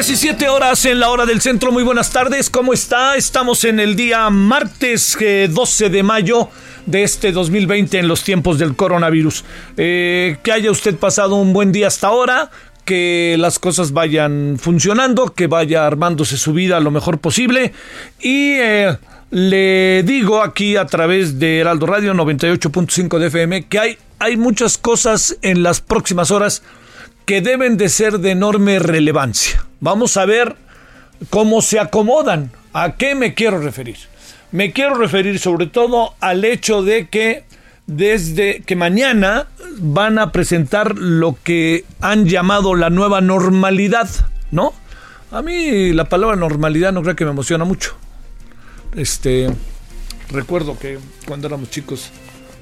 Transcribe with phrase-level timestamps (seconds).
[0.00, 1.72] Diecisiete horas en la hora del centro.
[1.72, 2.48] Muy buenas tardes.
[2.48, 3.16] ¿Cómo está?
[3.16, 6.48] Estamos en el día martes 12 eh, de mayo
[6.86, 9.44] de este 2020 en los tiempos del coronavirus.
[9.76, 12.50] Eh, que haya usted pasado un buen día hasta ahora,
[12.86, 17.74] que las cosas vayan funcionando, que vaya armándose su vida lo mejor posible
[18.20, 18.96] y eh,
[19.30, 24.78] le digo aquí a través de Heraldo Radio 98.5 de FM que hay, hay muchas
[24.78, 26.62] cosas en las próximas horas
[27.30, 29.64] que deben de ser de enorme relevancia.
[29.78, 30.56] Vamos a ver
[31.28, 32.50] cómo se acomodan.
[32.72, 33.98] ¿A qué me quiero referir?
[34.50, 37.44] Me quiero referir sobre todo al hecho de que
[37.86, 39.46] desde que mañana
[39.78, 44.10] van a presentar lo que han llamado la nueva normalidad,
[44.50, 44.72] ¿no?
[45.30, 47.94] A mí la palabra normalidad no creo que me emociona mucho.
[48.96, 49.48] Este
[50.30, 52.10] recuerdo que cuando éramos chicos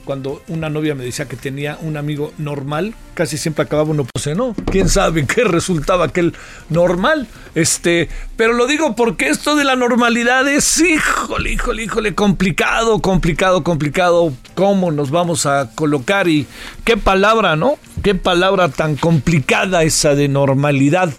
[0.09, 4.35] cuando una novia me decía que tenía un amigo normal, casi siempre acababa uno, pues
[4.35, 6.33] no, quién sabe qué resultaba aquel
[6.71, 7.27] normal.
[7.55, 13.63] Este, pero lo digo porque esto de la normalidad es, híjole, híjole, híjole, complicado, complicado,
[13.63, 14.33] complicado.
[14.55, 16.27] ¿Cómo nos vamos a colocar?
[16.27, 16.47] Y
[16.85, 17.75] qué palabra, ¿no?
[18.03, 21.13] Qué palabra tan complicada esa de normalidad.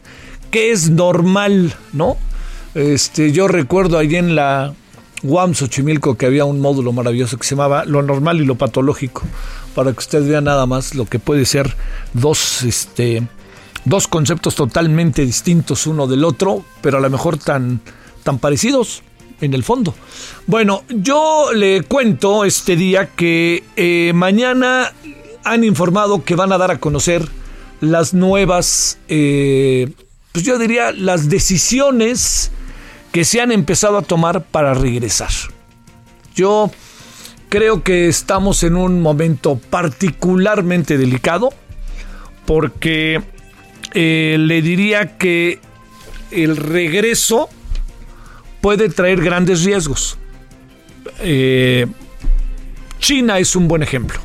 [0.50, 2.18] ¿Qué es normal, no?
[2.74, 4.74] Este, yo recuerdo ahí en la
[5.24, 9.24] Guam, Xochimilco, que había un módulo maravilloso que se llamaba Lo Normal y lo Patológico,
[9.76, 11.76] para que usted vea nada más lo que puede ser
[12.14, 13.28] dos, este,
[13.86, 17.82] dos conceptos totalmente distintos uno del otro, pero a lo mejor tan,
[18.24, 19.04] tan parecidos
[19.42, 19.94] en el fondo.
[20.48, 24.94] Bueno, yo le cuento este día que eh, mañana
[25.44, 27.28] han informado que van a dar a conocer
[27.82, 29.90] las nuevas, eh,
[30.32, 32.52] pues yo diría, las decisiones
[33.12, 35.32] que se han empezado a tomar para regresar.
[36.36, 36.72] Yo
[37.50, 41.50] creo que estamos en un momento particularmente delicado
[42.46, 43.22] porque
[43.94, 45.60] eh, le diría que
[46.32, 47.50] el regreso
[48.62, 50.18] puede traer grandes riesgos.
[51.20, 51.88] Eh,
[53.00, 54.20] China es un buen ejemplo.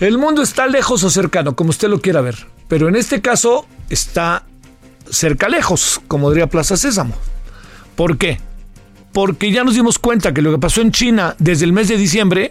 [0.00, 3.66] El mundo está lejos o cercano, como usted lo quiera ver, pero en este caso
[3.90, 4.44] está
[5.10, 7.14] cerca lejos, como diría Plaza Sésamo.
[7.96, 8.38] ¿Por qué?
[9.12, 11.96] Porque ya nos dimos cuenta que lo que pasó en China desde el mes de
[11.96, 12.50] diciembre,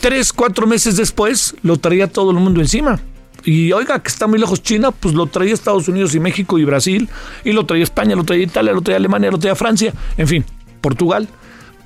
[0.00, 3.00] tres, cuatro meses después, lo traía todo el mundo encima.
[3.44, 6.64] Y oiga, que está muy lejos China, pues lo traía Estados Unidos y México y
[6.64, 7.08] Brasil,
[7.44, 10.44] y lo traía España, lo traía Italia, lo traía Alemania, lo traía Francia, en fin,
[10.80, 11.28] Portugal.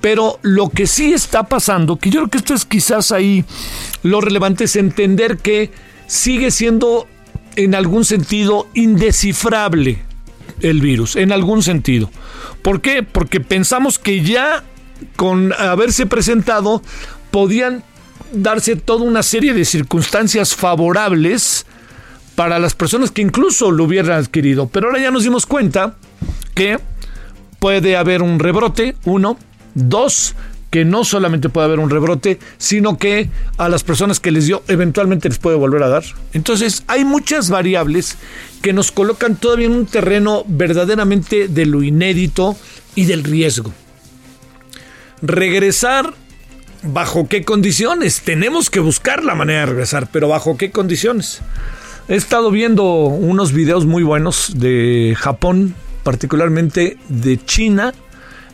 [0.01, 3.45] Pero lo que sí está pasando, que yo creo que esto es quizás ahí
[4.01, 5.71] lo relevante, es entender que
[6.07, 7.07] sigue siendo
[7.55, 10.01] en algún sentido indescifrable
[10.61, 12.09] el virus, en algún sentido.
[12.61, 13.03] ¿Por qué?
[13.03, 14.63] Porque pensamos que ya
[15.15, 16.81] con haberse presentado
[17.31, 17.83] podían
[18.31, 21.65] darse toda una serie de circunstancias favorables
[22.35, 24.67] para las personas que incluso lo hubieran adquirido.
[24.67, 25.95] Pero ahora ya nos dimos cuenta
[26.55, 26.79] que
[27.59, 29.37] puede haber un rebrote, uno,
[29.75, 30.35] dos,
[30.73, 33.29] que no solamente puede haber un rebrote, sino que
[33.59, 36.03] a las personas que les dio eventualmente les puede volver a dar.
[36.33, 38.17] Entonces hay muchas variables
[38.63, 42.57] que nos colocan todavía en un terreno verdaderamente de lo inédito
[42.95, 43.71] y del riesgo.
[45.21, 46.15] Regresar,
[46.81, 48.21] ¿bajo qué condiciones?
[48.21, 51.41] Tenemos que buscar la manera de regresar, pero ¿bajo qué condiciones?
[52.07, 57.93] He estado viendo unos videos muy buenos de Japón, particularmente de China,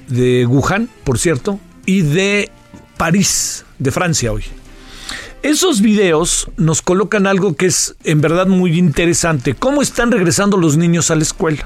[0.10, 2.52] de Wuhan, por cierto, y de
[2.98, 4.44] París, de Francia hoy.
[5.42, 9.56] Esos videos nos colocan algo que es en verdad muy interesante.
[9.56, 11.66] ¿Cómo están regresando los niños a la escuela?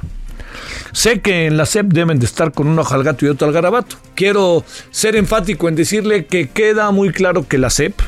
[0.93, 3.47] Sé que en la SEP deben de estar con un ojo al gato y otro
[3.47, 3.97] al garabato.
[4.15, 7.99] Quiero ser enfático en decirle que queda muy claro que la SEP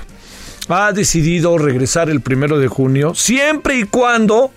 [0.69, 4.51] ha decidido regresar el primero de junio, siempre y cuando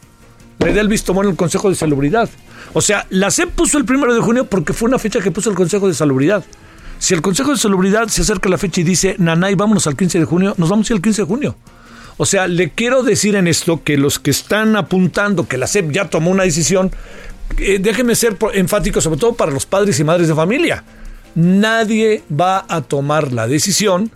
[0.60, 2.30] le dé el visto bueno el Consejo de Salubridad.
[2.72, 5.50] O sea, la SEP puso el primero de junio porque fue una fecha que puso
[5.50, 6.44] el Consejo de Salubridad.
[6.98, 9.96] Si el Consejo de Salubridad se acerca a la fecha y dice, Nanay, vámonos al
[9.96, 11.56] 15 de junio, nos vamos al 15 de junio.
[12.16, 15.92] O sea, le quiero decir en esto que los que están apuntando que la SEP
[15.92, 16.90] ya tomó una decisión,
[17.58, 20.82] eh, déjenme ser enfático, sobre todo para los padres y madres de familia.
[21.36, 24.10] Nadie va a tomar la decisión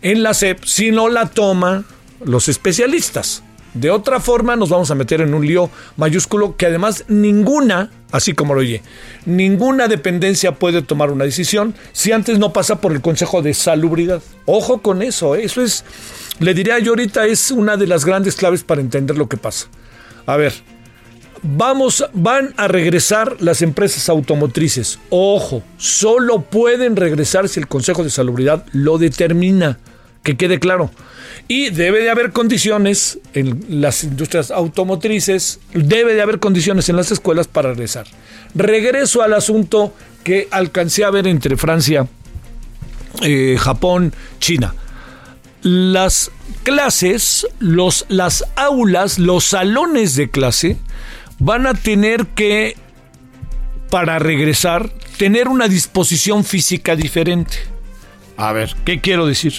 [0.00, 1.84] en la SEP si no la toman
[2.24, 3.42] los especialistas.
[3.74, 8.32] De otra forma nos vamos a meter en un lío mayúsculo que además ninguna, así
[8.32, 8.82] como lo oye,
[9.26, 14.22] ninguna dependencia puede tomar una decisión si antes no pasa por el Consejo de Salubridad.
[14.44, 15.44] Ojo con eso, ¿eh?
[15.44, 15.84] eso es,
[16.40, 19.68] le diría yo ahorita, es una de las grandes claves para entender lo que pasa.
[20.26, 20.52] A ver,
[21.42, 24.98] vamos, van a regresar las empresas automotrices.
[25.10, 29.78] Ojo, solo pueden regresar si el Consejo de Salubridad lo determina,
[30.22, 30.90] que quede claro.
[31.48, 37.10] Y debe de haber condiciones en las industrias automotrices, debe de haber condiciones en las
[37.10, 38.06] escuelas para regresar.
[38.54, 42.06] Regreso al asunto que alcancé a ver entre Francia,
[43.22, 44.74] eh, Japón, China.
[45.62, 46.30] Las
[46.62, 50.76] clases, los, las aulas, los salones de clase
[51.38, 52.76] van a tener que,
[53.90, 57.58] para regresar, tener una disposición física diferente.
[58.36, 59.52] A ver, ¿qué quiero decir?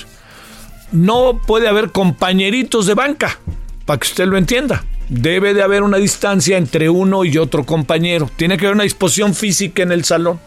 [0.92, 3.40] No puede haber compañeritos de banca,
[3.86, 4.84] para que usted lo entienda.
[5.10, 8.30] Debe de haber una distancia entre uno y otro compañero.
[8.38, 10.40] Tiene que haber una disposición física en el salón.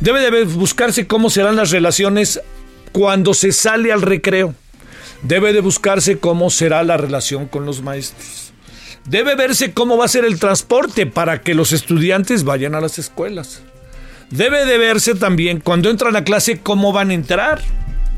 [0.00, 2.40] Debe de buscarse cómo serán las relaciones
[2.92, 4.54] cuando se sale al recreo.
[5.22, 8.52] Debe de buscarse cómo será la relación con los maestros.
[9.06, 12.98] Debe verse cómo va a ser el transporte para que los estudiantes vayan a las
[12.98, 13.62] escuelas.
[14.30, 17.60] Debe de verse también cuando entran a clase cómo van a entrar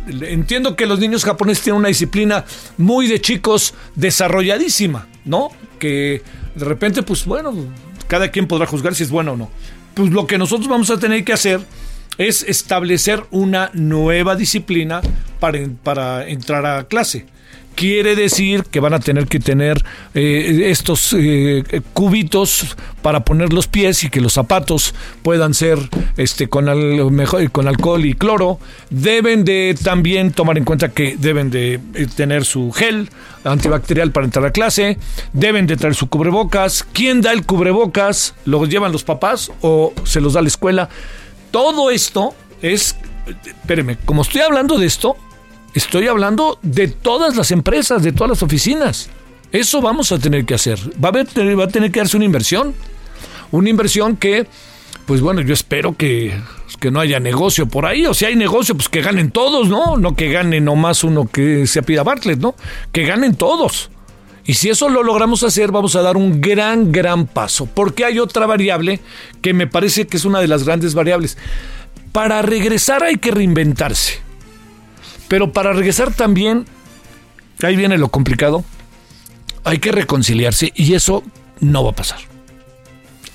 [0.07, 2.45] entiendo que los niños japoneses tienen una disciplina
[2.79, 5.51] muy de chicos desarrolladísima, ¿no?
[5.79, 6.23] Que
[6.55, 7.55] de repente, pues bueno,
[8.09, 9.51] cada quien podrá juzgar si es bueno o no.
[9.95, 11.61] Pues lo que nosotros vamos a tener que hacer
[12.19, 15.01] es establecer una nueva disciplina
[15.41, 17.27] para, para entrar a clase
[17.75, 19.85] quiere decir que van a tener que tener
[20.15, 25.79] eh, estos eh, cubitos para poner los pies y que los zapatos puedan ser
[26.17, 26.65] este con,
[27.15, 28.59] mejor, con alcohol y cloro.
[28.91, 33.11] Deben de también tomar en cuenta que deben de eh, tener su gel
[33.45, 34.99] antibacterial para entrar a clase,
[35.33, 36.87] deben de traer su cubrebocas.
[36.93, 38.35] ¿Quién da el cubrebocas?
[38.45, 40.89] ¿Lo llevan los papás o se los da la escuela?
[41.51, 42.97] Todo esto es,
[43.45, 45.17] espéreme, como estoy hablando de esto,
[45.75, 49.09] Estoy hablando de todas las empresas, de todas las oficinas.
[49.53, 50.79] Eso vamos a tener que hacer.
[51.03, 52.75] Va a, tener que darse una inversión.
[53.51, 54.47] Una inversión que,
[55.07, 56.35] pues bueno, yo espero que,
[56.81, 58.07] que no haya negocio por ahí.
[58.07, 59.97] O si hay negocio, pues que ganen todos, ¿no?
[59.97, 62.55] No que gane nomás uno que se apida Bartlett, ¿no?
[62.93, 63.91] Que ganen todos.
[64.45, 67.67] Y si eso lo logramos hacer, vamos a dar un gran, gran paso.
[67.67, 69.01] Porque hay otra variable
[69.41, 71.39] que me parece que es una de las grandes variables.
[72.11, 74.22] Para regresar hay que reinventarse.
[75.33, 76.67] Pero para regresar también,
[77.63, 78.67] ahí viene lo complicado,
[79.65, 81.23] hay que reconciliarse y eso
[81.59, 82.19] no va a pasar.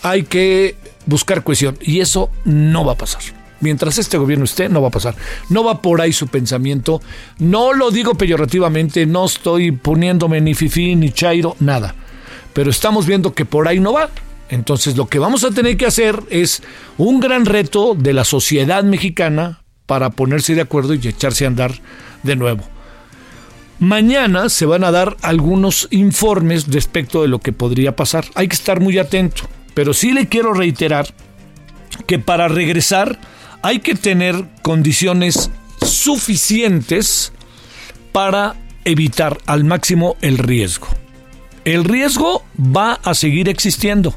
[0.03, 0.75] Hay que
[1.07, 3.23] buscar cohesión y eso no va a pasar.
[3.61, 5.15] Mientras este gobierno esté, no va a pasar.
[5.49, 7.01] No va por ahí su pensamiento.
[7.39, 11.95] No lo digo peyorativamente, no estoy poniéndome ni fifí ni chairo, nada.
[12.53, 14.11] Pero estamos viendo que por ahí no va.
[14.49, 16.61] Entonces lo que vamos a tener que hacer es
[16.99, 21.73] un gran reto de la sociedad mexicana para ponerse de acuerdo y echarse a andar
[22.21, 22.63] de nuevo.
[23.79, 28.25] Mañana se van a dar algunos informes respecto de lo que podría pasar.
[28.35, 31.07] Hay que estar muy atento, pero sí le quiero reiterar
[32.05, 33.19] que para regresar
[33.61, 35.49] hay que tener condiciones
[35.81, 37.31] suficientes
[38.11, 40.87] para evitar al máximo el riesgo.
[41.63, 44.15] El riesgo va a seguir existiendo.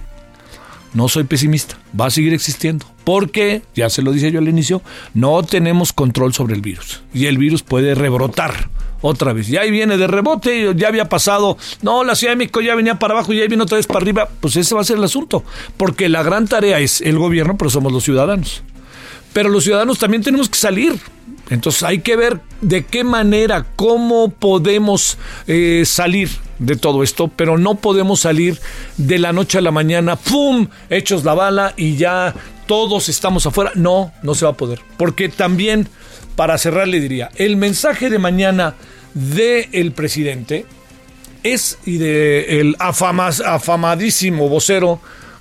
[0.95, 4.83] No soy pesimista, va a seguir existiendo porque, ya se lo dije yo al inicio,
[5.15, 8.69] no tenemos control sobre el virus y el virus puede rebrotar
[9.01, 9.49] otra vez.
[9.49, 13.01] Y ahí viene de rebote, ya había pasado, no, la Ciudad de México ya venía
[13.01, 15.03] para abajo y ahí viene otra vez para arriba, pues ese va a ser el
[15.03, 15.43] asunto,
[15.77, 18.63] porque la gran tarea es el gobierno, pero somos los ciudadanos.
[19.33, 20.95] Pero los ciudadanos también tenemos que salir.
[21.51, 27.59] Entonces hay que ver de qué manera, cómo podemos eh, salir de todo esto, pero
[27.59, 28.61] no podemos salir
[28.99, 32.35] de la noche a la mañana, ¡pum!, hechos la bala y ya
[32.71, 33.73] todos estamos afuera.
[33.75, 34.81] No, no se va a poder.
[34.97, 35.89] Porque también,
[36.37, 38.77] para cerrar, le diría, el mensaje de mañana
[39.13, 40.67] del presidente
[41.43, 45.01] es y de el afamadísimo vocero,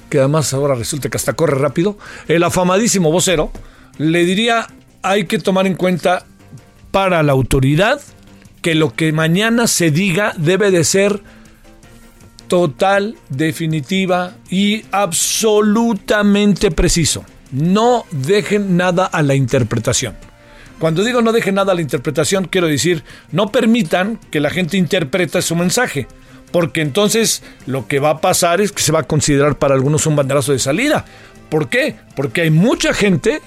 [0.10, 3.52] que además ahora resulta que hasta corre rápido, el afamadísimo vocero,
[4.00, 4.66] le diría,
[5.04, 6.26] hay que tomar en cuenta
[6.90, 8.02] para la autoridad
[8.64, 11.22] que lo que mañana se diga debe de ser
[12.50, 17.24] total, definitiva y absolutamente preciso.
[17.54, 20.16] No dejen nada a la interpretación.
[20.80, 24.78] Cuando digo no dejen nada a la interpretación, quiero decir, no permitan que la gente
[24.78, 26.08] interprete su mensaje,
[26.52, 30.06] porque entonces lo que va a pasar es que se va a considerar para algunos
[30.06, 31.06] un banderazo de salida.
[31.50, 31.96] ¿Por qué?
[32.16, 33.42] Porque hay mucha gente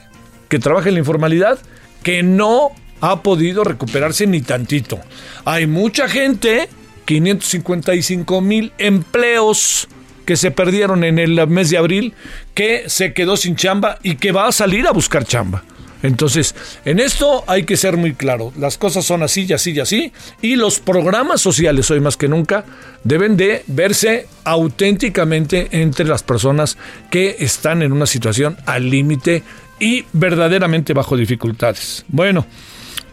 [0.48, 1.58] que trabaja en la informalidad
[2.02, 5.00] que no ha podido recuperarse ni tantito.
[5.44, 6.68] Hay mucha gente,
[7.04, 9.88] 555 mil empleos
[10.24, 12.14] que se perdieron en el mes de abril,
[12.54, 15.64] que se quedó sin chamba y que va a salir a buscar chamba.
[16.02, 16.54] Entonces,
[16.84, 18.52] en esto hay que ser muy claro.
[18.58, 20.12] Las cosas son así y así y así.
[20.40, 22.64] Y los programas sociales, hoy más que nunca,
[23.04, 26.76] deben de verse auténticamente entre las personas
[27.10, 29.44] que están en una situación al límite
[29.78, 32.04] y verdaderamente bajo dificultades.
[32.08, 32.46] Bueno,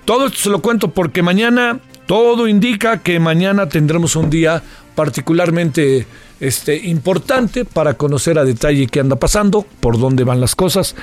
[0.06, 1.80] todo esto se lo cuento porque mañana,
[2.10, 4.64] todo indica que mañana tendremos un día
[4.96, 6.08] particularmente
[6.40, 10.96] este, importante para conocer a detalle qué anda pasando, por dónde van las cosas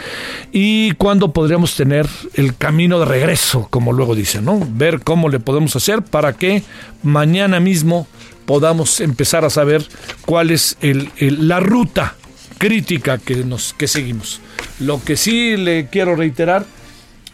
[0.51, 4.61] y cuándo podríamos tener el camino de regreso, como luego dicen, ¿no?
[4.69, 6.65] Ver cómo le podemos hacer para que
[7.05, 8.09] mañana mismo
[8.45, 9.87] podamos empezar a saber
[10.25, 10.77] cuál es
[11.21, 12.17] la ruta
[12.59, 14.41] crítica que, nos, que seguimos.
[14.81, 16.67] Lo que sí le quiero reiterar,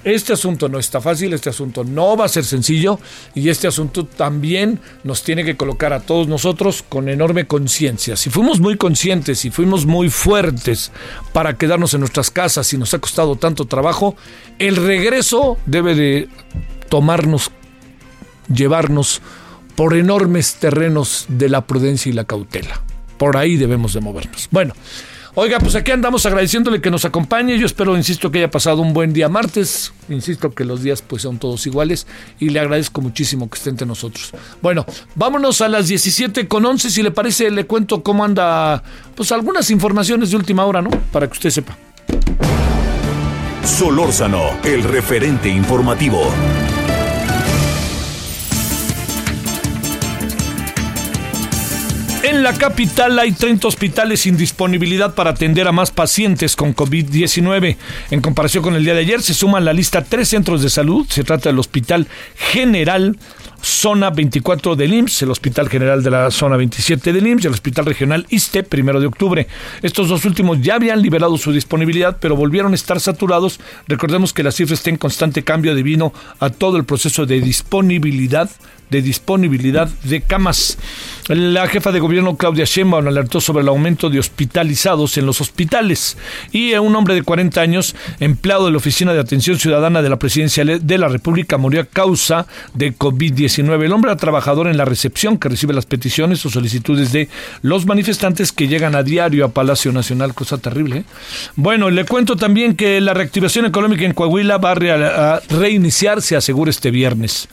[0.04, 2.99] este asunto no está fácil, este asunto no va a ser sencillo
[3.35, 8.16] y este asunto también nos tiene que colocar a todos nosotros con enorme conciencia.
[8.16, 10.90] Si fuimos muy conscientes y fuimos muy fuertes
[11.32, 14.16] para quedarnos en nuestras casas y nos ha costado tanto trabajo,
[14.59, 16.28] el regreso debe de
[16.88, 17.50] tomarnos,
[18.52, 19.23] llevarnos
[19.76, 22.82] por enormes terrenos de la prudencia y la cautela.
[23.18, 24.49] Por ahí debemos de movernos.
[24.50, 24.75] Bueno.
[25.34, 27.58] Oiga, pues aquí andamos agradeciéndole que nos acompañe.
[27.58, 29.94] Yo espero, insisto, que haya pasado un buen día martes.
[30.10, 32.06] Insisto que los días pues son todos iguales
[32.38, 34.32] y le agradezco muchísimo que esté entre nosotros.
[34.60, 34.84] Bueno,
[35.14, 36.90] vámonos a las 17 con 11.
[36.90, 38.82] Si le parece, le cuento cómo anda,
[39.14, 40.90] pues algunas informaciones de última hora, ¿no?
[41.10, 41.78] Para que usted sepa.
[43.64, 46.30] Solórzano, el referente informativo.
[52.32, 57.76] En la capital hay 30 hospitales sin disponibilidad para atender a más pacientes con COVID-19.
[58.10, 60.70] En comparación con el día de ayer, se suman a la lista tres centros de
[60.70, 61.06] salud.
[61.10, 63.18] Se trata del Hospital General
[63.60, 67.52] Zona 24 del IMSS, el Hospital General de la Zona 27 del IMSS y el
[67.52, 69.46] Hospital Regional ISTE, primero de octubre.
[69.82, 73.60] Estos dos últimos ya habían liberado su disponibilidad, pero volvieron a estar saturados.
[73.86, 78.48] Recordemos que la cifra está en constante cambio debido a todo el proceso de disponibilidad
[78.92, 80.78] de disponibilidad de camas.
[81.28, 86.16] La jefa de gobierno Claudia Sheinbaum alertó sobre el aumento de hospitalizados en los hospitales
[86.52, 90.18] y un hombre de 40 años, empleado de la Oficina de Atención Ciudadana de la
[90.18, 93.84] Presidencia de la República, murió a causa de COVID-19.
[93.84, 97.28] El hombre trabajador en la recepción que recibe las peticiones o solicitudes de
[97.62, 100.99] los manifestantes que llegan a diario a Palacio Nacional, cosa terrible.
[100.99, 101.04] ¿eh?
[101.56, 106.90] Bueno, le cuento también que la reactivación económica en Coahuila va a reiniciarse, asegura este
[106.90, 107.49] viernes.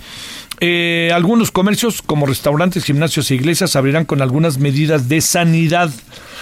[0.62, 5.90] Eh, algunos comercios como restaurantes, gimnasios e iglesias abrirán con algunas medidas de sanidad,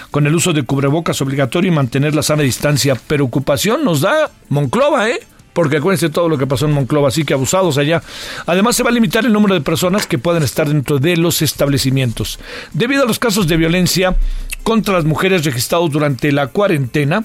[0.10, 2.96] con el uso de cubrebocas obligatorio y mantener la sana distancia.
[2.96, 5.20] Preocupación nos da Monclova, ¿eh?
[5.54, 8.02] Porque acuérdense todo lo que pasó en Monclova, así que abusados allá.
[8.46, 11.42] Además, se va a limitar el número de personas que pueden estar dentro de los
[11.42, 12.40] establecimientos.
[12.74, 14.16] Debido a los casos de violencia
[14.62, 17.24] contra las mujeres registrados durante la cuarentena,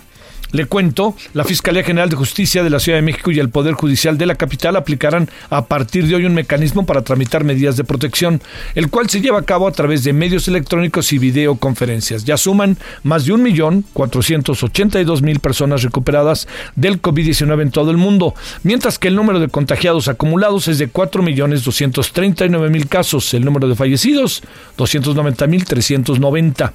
[0.53, 3.75] le cuento, la Fiscalía General de Justicia de la Ciudad de México y el Poder
[3.75, 7.85] Judicial de la capital aplicarán a partir de hoy un mecanismo para tramitar medidas de
[7.85, 8.41] protección,
[8.75, 12.25] el cual se lleva a cabo a través de medios electrónicos y videoconferencias.
[12.25, 17.63] Ya suman más de un millón cuatrocientos ochenta y dos mil personas recuperadas del COVID-19
[17.63, 21.65] en todo el mundo, mientras que el número de contagiados acumulados es de cuatro millones
[21.65, 23.33] doscientos treinta y nueve mil casos.
[23.35, 24.43] El número de fallecidos,
[24.77, 26.75] doscientos noventa mil trescientos noventa.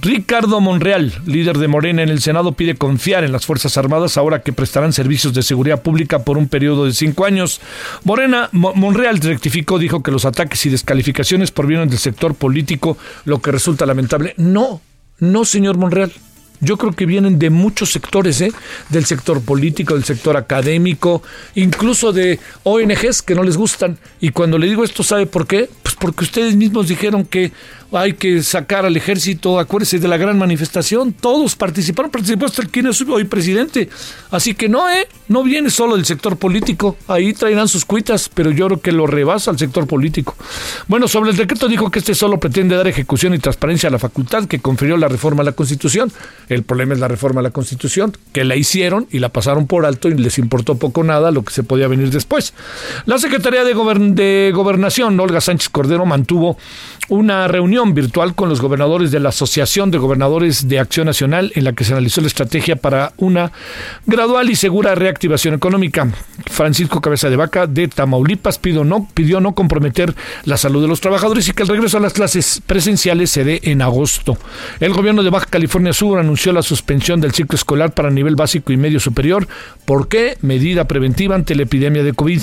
[0.00, 4.42] Ricardo Monreal, líder de Morena en el Senado, pide confiar en las Fuerzas Armadas ahora
[4.42, 7.58] que prestarán servicios de seguridad pública por un periodo de cinco años.
[8.04, 13.52] Morena, Monreal rectificó, dijo que los ataques y descalificaciones provienen del sector político, lo que
[13.52, 14.34] resulta lamentable.
[14.36, 14.82] No,
[15.18, 16.12] no, señor Monreal.
[16.60, 18.52] Yo creo que vienen de muchos sectores, ¿eh?
[18.90, 21.22] del sector político, del sector académico,
[21.54, 23.96] incluso de ONGs que no les gustan.
[24.20, 25.70] Y cuando le digo esto, ¿sabe por qué?
[25.82, 27.52] Pues porque ustedes mismos dijeron que
[27.92, 32.86] hay que sacar al ejército, acuérdense de la gran manifestación, todos participaron, participó hasta quien
[32.86, 33.88] es hoy presidente.
[34.30, 35.08] Así que no, ¿eh?
[35.28, 39.06] No viene solo del sector político, ahí traerán sus cuitas, pero yo creo que lo
[39.06, 40.36] rebasa el sector político.
[40.88, 43.98] Bueno, sobre el decreto dijo que este solo pretende dar ejecución y transparencia a la
[43.98, 46.12] facultad que confirió la reforma a la Constitución.
[46.48, 49.86] El problema es la reforma a la Constitución, que la hicieron y la pasaron por
[49.86, 52.54] alto y les importó poco nada lo que se podía venir después.
[53.06, 56.56] La Secretaría de Gobernación, Olga Sánchez Cordero, mantuvo
[57.08, 61.64] una reunión virtual con los gobernadores de la Asociación de Gobernadores de Acción Nacional en
[61.64, 63.52] la que se analizó la estrategia para una
[64.06, 66.08] gradual y segura reactivación económica.
[66.50, 71.52] Francisco Cabeza de Vaca de Tamaulipas pidió no comprometer la salud de los trabajadores y
[71.52, 74.36] que el regreso a las clases presenciales se dé en agosto.
[74.78, 78.72] El gobierno de Baja California Sur anunció la suspensión del ciclo escolar para nivel básico
[78.72, 79.48] y medio superior.
[79.86, 80.36] ¿Por qué?
[80.42, 82.42] Medida preventiva ante la epidemia de COVID.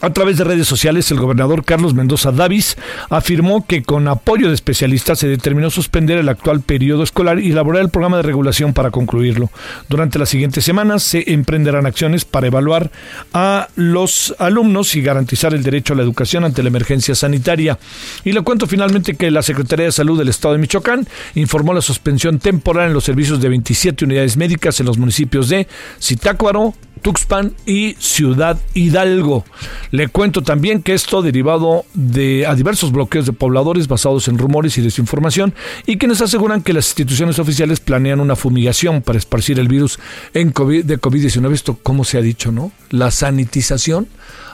[0.00, 2.76] A través de redes sociales, el gobernador Carlos Mendoza Davis
[3.10, 7.82] afirmó que con apoyo de especialistas se determinó suspender el actual periodo escolar y elaborar
[7.82, 9.50] el programa de regulación para concluirlo.
[9.88, 12.90] Durante las siguientes semanas se emprenderán acciones para evaluar
[13.32, 17.78] a los alumnos y garantizar el derecho a la educación ante la emergencia sanitaria.
[18.24, 21.80] Y le cuento finalmente que la Secretaría de Salud del Estado de Michoacán informó la
[21.80, 25.66] suspensión temporal en los servicios de 27 unidades médicas en los municipios de
[26.00, 26.74] Zitácuaro,
[27.04, 29.44] Tuxpan y Ciudad Hidalgo.
[29.90, 34.78] Le cuento también que esto derivado de a diversos bloqueos de pobladores basados en rumores
[34.78, 35.52] y desinformación
[35.84, 39.98] y quienes aseguran que las instituciones oficiales planean una fumigación para esparcir el virus
[40.32, 41.52] en COVID, de COVID-19.
[41.52, 42.72] Esto, como se ha dicho, ¿no?
[42.88, 44.08] La sanitización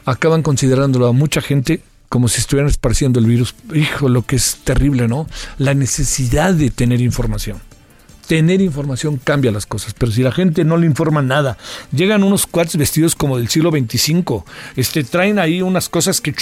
[0.04, 3.54] acaban considerándolo a mucha gente como si estuvieran esparciendo el virus.
[3.72, 5.28] Hijo, lo que es terrible, ¿no?
[5.58, 7.60] La necesidad de tener información
[8.30, 11.58] tener información cambia las cosas, pero si la gente no le informa nada,
[11.90, 14.46] llegan unos cuates vestidos como del siglo 25,
[14.76, 16.32] este, traen ahí unas cosas que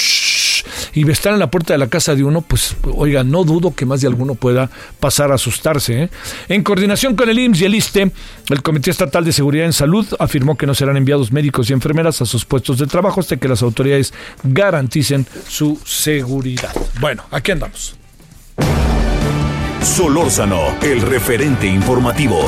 [0.92, 3.86] y están en la puerta de la casa de uno, pues oiga, no dudo que
[3.86, 4.68] más de alguno pueda
[5.00, 6.02] pasar a asustarse.
[6.02, 6.10] ¿eh?
[6.50, 8.12] En coordinación con el IMSS y el ISTE,
[8.50, 12.20] el Comité Estatal de Seguridad en Salud afirmó que no serán enviados médicos y enfermeras
[12.20, 16.74] a sus puestos de trabajo hasta que las autoridades garanticen su seguridad.
[17.00, 17.97] Bueno, aquí andamos.
[19.82, 22.40] Solórzano, el referente informativo.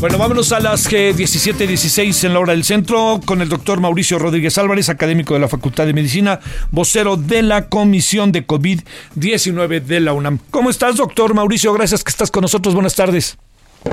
[0.00, 4.56] Bueno, vámonos a las 17:16 en la hora del centro con el doctor Mauricio Rodríguez
[4.56, 6.40] Álvarez, académico de la Facultad de Medicina,
[6.70, 10.38] vocero de la Comisión de COVID-19 de la UNAM.
[10.50, 11.72] ¿Cómo estás, doctor Mauricio?
[11.72, 12.74] Gracias que estás con nosotros.
[12.74, 13.36] Buenas tardes.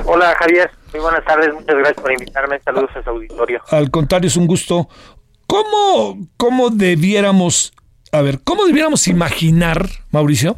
[0.05, 0.69] Hola, Javier.
[0.93, 1.53] Muy buenas tardes.
[1.53, 2.60] Muchas gracias por invitarme.
[2.63, 3.62] Saludos a su auditorio.
[3.69, 4.88] Al contrario, es un gusto.
[5.45, 7.73] ¿Cómo, cómo debiéramos
[8.12, 10.56] a ver, ¿cómo debiéramos imaginar, Mauricio,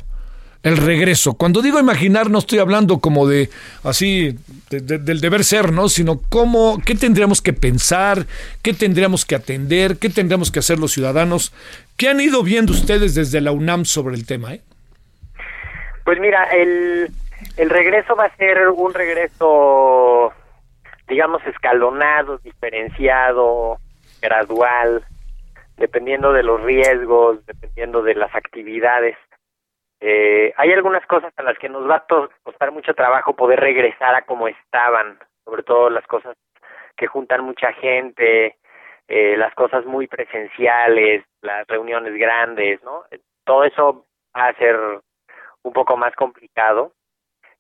[0.64, 1.34] el regreso?
[1.34, 3.50] Cuando digo imaginar, no estoy hablando como de
[3.84, 4.38] así,
[4.70, 5.90] del deber ser, ¿no?
[5.90, 8.26] Sino cómo, qué tendríamos que pensar,
[8.62, 11.54] qué tendríamos que atender, qué tendríamos que hacer los ciudadanos.
[11.98, 14.54] ¿Qué han ido viendo ustedes desde la UNAM sobre el tema?
[14.54, 14.62] Eh?
[16.06, 17.12] Pues mira, el,
[17.58, 20.34] el regreso va a ser un regreso,
[21.08, 23.78] digamos, escalonado, diferenciado,
[24.22, 25.04] gradual
[25.80, 29.18] dependiendo de los riesgos, dependiendo de las actividades.
[30.02, 32.06] Eh, hay algunas cosas a las que nos va a
[32.44, 36.38] costar mucho trabajo poder regresar a como estaban, sobre todo las cosas
[36.96, 38.58] que juntan mucha gente,
[39.08, 43.04] eh, las cosas muy presenciales, las reuniones grandes, ¿no?
[43.46, 44.78] Todo eso va a ser
[45.64, 46.94] un poco más complicado.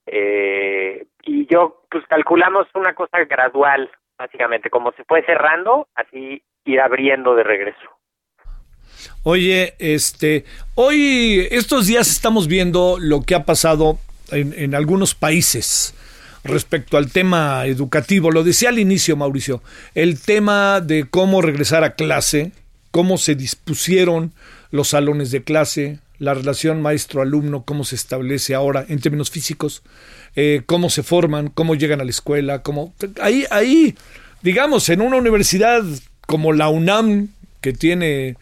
[0.05, 6.81] Eh, y yo, pues calculamos una cosa gradual, básicamente, como se fue cerrando, así ir
[6.81, 7.98] abriendo de regreso.
[9.23, 13.99] Oye, este, hoy, estos días estamos viendo lo que ha pasado
[14.31, 15.93] en, algunos países
[16.43, 18.31] respecto al tema educativo.
[18.31, 19.61] Lo decía al inicio, Mauricio,
[19.95, 22.51] el tema de cómo regresar a clase,
[22.91, 24.31] cómo se dispusieron
[24.71, 29.83] los salones de clase, la relación maestro-alumno, cómo se establece ahora en términos físicos,
[30.35, 32.93] eh, cómo se forman, cómo llegan a la escuela, cómo...
[33.21, 33.95] Ahí, ahí,
[34.41, 35.83] digamos, en una universidad
[36.27, 37.29] como la UNAM,
[37.61, 38.37] que tiene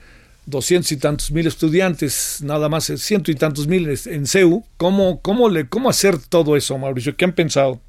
[0.47, 4.63] doscientos y tantos mil estudiantes, nada más ciento y tantos mil en CEU.
[4.77, 7.15] ¿Cómo, cómo, le, ¿Cómo hacer todo eso, Mauricio?
[7.15, 7.79] ¿Qué han pensado?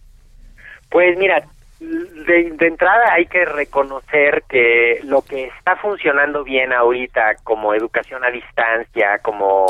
[0.91, 1.47] Pues mira,
[1.81, 8.31] de, entrada hay que reconocer que lo que está funcionando bien ahorita como educación a
[8.31, 9.67] distancia, como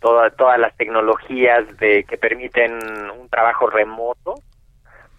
[0.00, 2.72] toda, todas las tecnologías de que permiten
[3.18, 4.34] un trabajo remoto,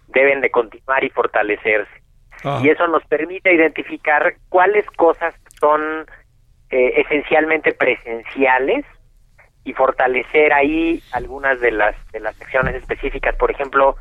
[0.08, 2.02] deben de continuar y fortalecerse.
[2.44, 2.60] Ah.
[2.62, 6.06] Y eso nos permite identificar cuáles cosas son
[6.76, 8.84] eh, esencialmente presenciales
[9.62, 13.36] y fortalecer ahí algunas de las de las secciones específicas.
[13.36, 13.94] Por ejemplo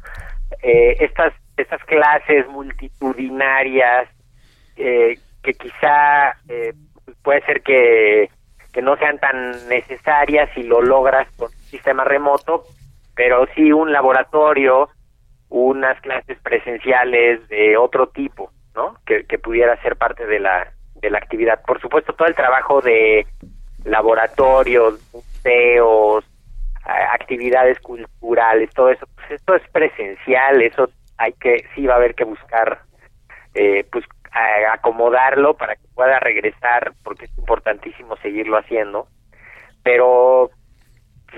[0.63, 4.09] eh, estas estas clases multitudinarias
[4.75, 6.35] eh, que quizá
[7.21, 8.31] puede ser que,
[8.71, 12.63] que no sean tan necesarias si lo logras con un sistema remoto
[13.15, 14.89] pero sí un laboratorio
[15.49, 20.73] unas clases presenciales de otro tipo no que, que pudiera ser parte de la
[21.03, 21.61] de la actividad.
[21.67, 23.27] Por supuesto, todo el trabajo de
[23.83, 26.25] laboratorios, museos,
[26.85, 32.15] actividades culturales, todo eso, pues esto es presencial, eso hay que, sí va a haber
[32.15, 32.81] que buscar,
[33.53, 39.07] eh, pues a acomodarlo para que pueda regresar, porque es importantísimo seguirlo haciendo,
[39.83, 40.49] pero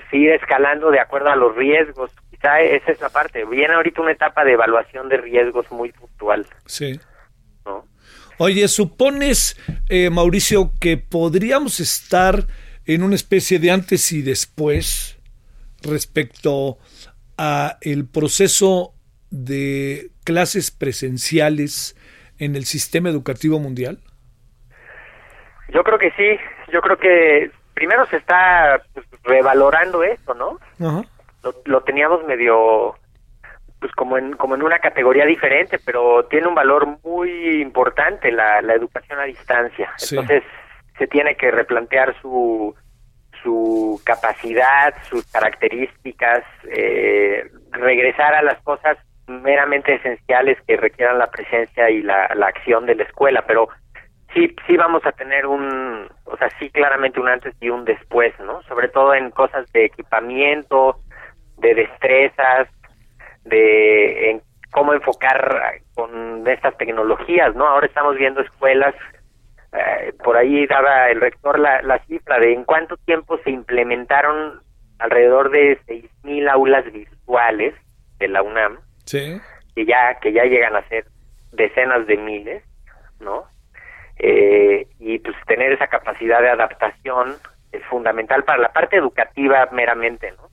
[0.10, 2.12] seguir escalando de acuerdo a los riesgos.
[2.30, 3.44] Quizá esa es la parte.
[3.46, 6.46] Viene ahorita una etapa de evaluación de riesgos muy puntual.
[6.66, 7.00] Sí.
[7.66, 7.86] ¿no?
[8.38, 9.58] Oye, ¿supones,
[9.90, 12.44] eh, Mauricio, que podríamos estar
[12.86, 15.18] en una especie de antes y después
[15.82, 16.78] respecto
[17.38, 18.94] a el proceso
[19.32, 21.96] de clases presenciales
[22.38, 24.00] en el sistema educativo mundial?
[25.70, 26.38] Yo creo que sí.
[26.74, 30.60] Yo creo que primero se está pues, revalorando esto, ¿no?
[30.78, 32.96] Lo, lo teníamos medio
[33.86, 38.60] pues como en como en una categoría diferente, pero tiene un valor muy importante la,
[38.64, 39.94] la educación a distancia.
[39.98, 40.18] Sí.
[40.18, 40.44] Entonces
[40.98, 42.74] se tiene que replantear su
[43.44, 51.92] su capacidad, sus características, eh, regresar a las cosas meramente esenciales que requieran la presencia
[51.92, 53.68] y la, la acción de la escuela, pero
[54.34, 58.34] sí sí vamos a tener un, o sea, sí claramente un antes y un después,
[58.40, 58.64] ¿no?
[58.64, 61.02] Sobre todo en cosas de equipamiento,
[61.58, 62.68] de destrezas,
[63.46, 67.66] de en cómo enfocar con estas tecnologías, ¿no?
[67.66, 68.94] Ahora estamos viendo escuelas,
[69.72, 74.62] eh, por ahí daba el rector la, la cifra de en cuánto tiempo se implementaron
[75.00, 77.74] alrededor de 6.000 aulas virtuales
[78.20, 79.40] de la UNAM, Sí.
[79.76, 81.06] que ya que ya llegan a ser
[81.52, 82.64] decenas de miles,
[83.20, 83.46] ¿no?
[84.18, 87.36] Eh, y pues tener esa capacidad de adaptación
[87.72, 90.50] es fundamental para la parte educativa meramente, ¿no?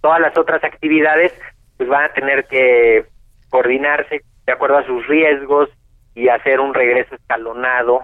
[0.00, 1.32] Todas las otras actividades
[1.76, 3.04] pues van a tener que
[3.50, 5.68] coordinarse de acuerdo a sus riesgos
[6.14, 8.00] y hacer un regreso escalonado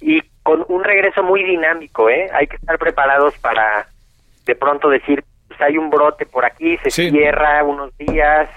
[0.00, 2.28] y con un regreso muy dinámico, ¿eh?
[2.32, 3.88] Hay que estar preparados para
[4.46, 7.10] de pronto decir, pues hay un brote por aquí, se Sí.
[7.10, 8.48] cierra unos días,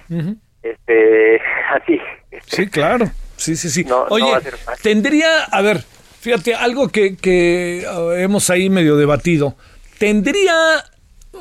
[0.62, 2.00] este, así.
[2.46, 3.06] Sí, claro.
[3.36, 3.84] Sí, sí, sí.
[3.86, 4.84] No- no Oye, va a ser fácil.
[4.84, 5.78] tendría, a ver,
[6.20, 9.56] fíjate, algo que, que uh, hemos ahí medio debatido.
[9.98, 10.54] Tendría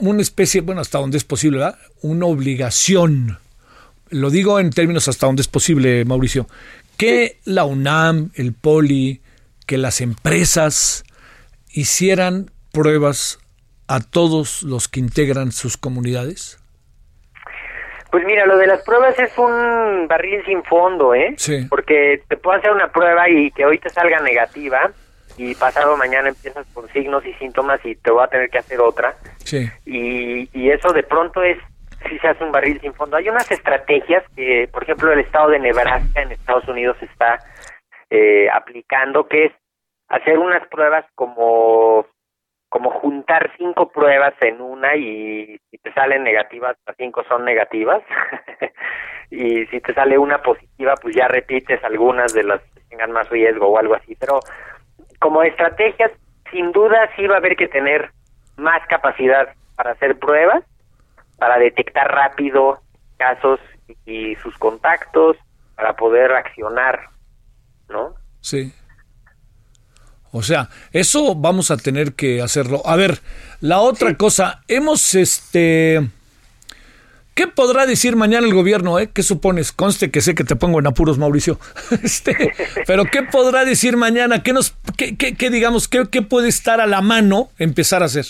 [0.01, 1.79] una especie, bueno, hasta donde es posible, ¿verdad?
[2.03, 3.39] Una obligación.
[4.09, 6.47] Lo digo en términos hasta donde es posible, Mauricio.
[6.97, 9.21] Que la UNAM, el POLI,
[9.67, 11.05] que las empresas
[11.73, 13.39] hicieran pruebas
[13.87, 16.59] a todos los que integran sus comunidades.
[18.11, 21.35] Pues mira, lo de las pruebas es un barril sin fondo, ¿eh?
[21.37, 21.67] Sí.
[21.69, 24.91] Porque te puedo hacer una prueba y que hoy te salga negativa
[25.37, 28.81] y pasado mañana empiezas con signos y síntomas y te voy a tener que hacer
[28.81, 29.17] otra.
[29.85, 31.59] Y, y eso de pronto es,
[32.09, 33.17] si se hace un barril sin fondo.
[33.17, 37.39] Hay unas estrategias que, por ejemplo, el estado de Nebraska en Estados Unidos está
[38.11, 39.53] eh, aplicando, que es
[40.09, 42.07] hacer unas pruebas como
[42.71, 48.01] como juntar cinco pruebas en una y si te salen negativas, las cinco son negativas.
[49.31, 53.29] y si te sale una positiva, pues ya repites algunas de las que tengan más
[53.29, 54.15] riesgo o algo así.
[54.15, 54.39] Pero
[55.19, 56.13] como estrategias,
[56.53, 58.13] sin duda sí va a haber que tener
[58.61, 60.63] más capacidad para hacer pruebas,
[61.39, 62.81] para detectar rápido
[63.17, 63.59] casos
[64.07, 65.37] y sus contactos,
[65.77, 67.01] para poder accionar,
[67.89, 68.15] ¿no?
[68.41, 68.73] Sí.
[70.33, 72.83] O sea, eso vamos a tener que hacerlo.
[72.87, 73.21] A ver,
[73.61, 76.09] la otra cosa, hemos este
[77.35, 79.09] ¿Qué podrá decir mañana el gobierno, eh?
[79.13, 79.73] ¿Qué supones?
[79.73, 81.59] Conste que sé que te pongo en apuros, Mauricio.
[82.03, 82.53] Este,
[82.87, 84.43] pero ¿qué podrá decir mañana?
[84.43, 88.07] ¿Qué nos qué, qué- qué, digamos, qué, qué puede estar a la mano empezar a
[88.07, 88.27] hacer?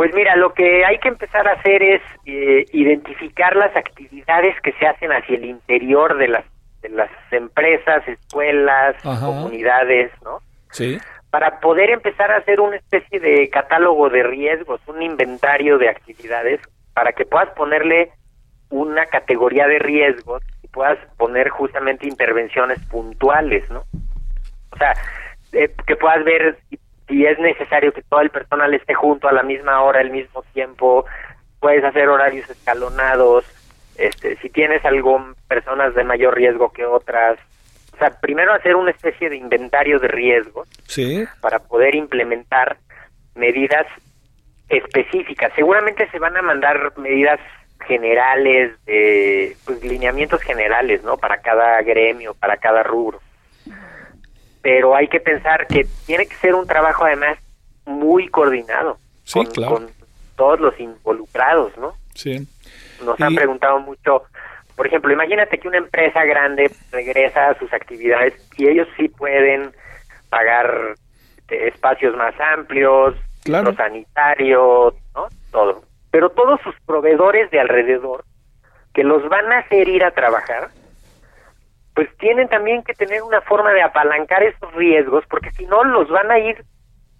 [0.00, 4.72] Pues mira, lo que hay que empezar a hacer es eh, identificar las actividades que
[4.72, 6.44] se hacen hacia el interior de las
[6.80, 9.26] de las empresas, escuelas, Ajá.
[9.26, 10.38] comunidades, ¿no?
[10.70, 10.96] Sí.
[11.28, 16.62] Para poder empezar a hacer una especie de catálogo de riesgos, un inventario de actividades,
[16.94, 18.10] para que puedas ponerle
[18.70, 23.82] una categoría de riesgos y puedas poner justamente intervenciones puntuales, ¿no?
[24.70, 24.94] O sea,
[25.52, 26.78] eh, que puedas ver si,
[27.10, 30.42] si es necesario que todo el personal esté junto a la misma hora, al mismo
[30.54, 31.04] tiempo,
[31.58, 33.44] puedes hacer horarios escalonados,
[33.98, 37.38] este, si tienes algo, personas de mayor riesgo que otras.
[37.92, 41.26] O sea, primero hacer una especie de inventario de riesgos Sí.
[41.42, 42.78] para poder implementar
[43.34, 43.86] medidas
[44.70, 45.52] específicas.
[45.54, 47.40] Seguramente se van a mandar medidas
[47.86, 51.16] generales, de, pues lineamientos generales, ¿no?
[51.16, 53.20] Para cada gremio, para cada rubro.
[54.62, 57.38] Pero hay que pensar que tiene que ser un trabajo además
[57.86, 59.74] muy coordinado Sí, con, claro.
[59.74, 59.88] con
[60.36, 61.94] todos los involucrados, ¿no?
[62.14, 62.46] Sí.
[63.04, 64.24] Nos han preguntado mucho,
[64.76, 69.72] por ejemplo, imagínate que una empresa grande regresa a sus actividades y ellos sí pueden
[70.28, 70.94] pagar
[71.48, 73.68] eh, espacios más amplios, Claro.
[73.68, 75.28] centro sanitario, ¿no?
[75.50, 75.82] Todo.
[76.10, 78.24] Pero todos sus proveedores de alrededor
[78.92, 80.68] que los van a hacer ir a trabajar,
[82.00, 86.08] pues tienen también que tener una forma de apalancar esos riesgos, porque si no los
[86.08, 86.64] van a ir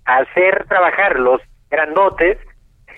[0.06, 2.38] a hacer trabajar los grandotes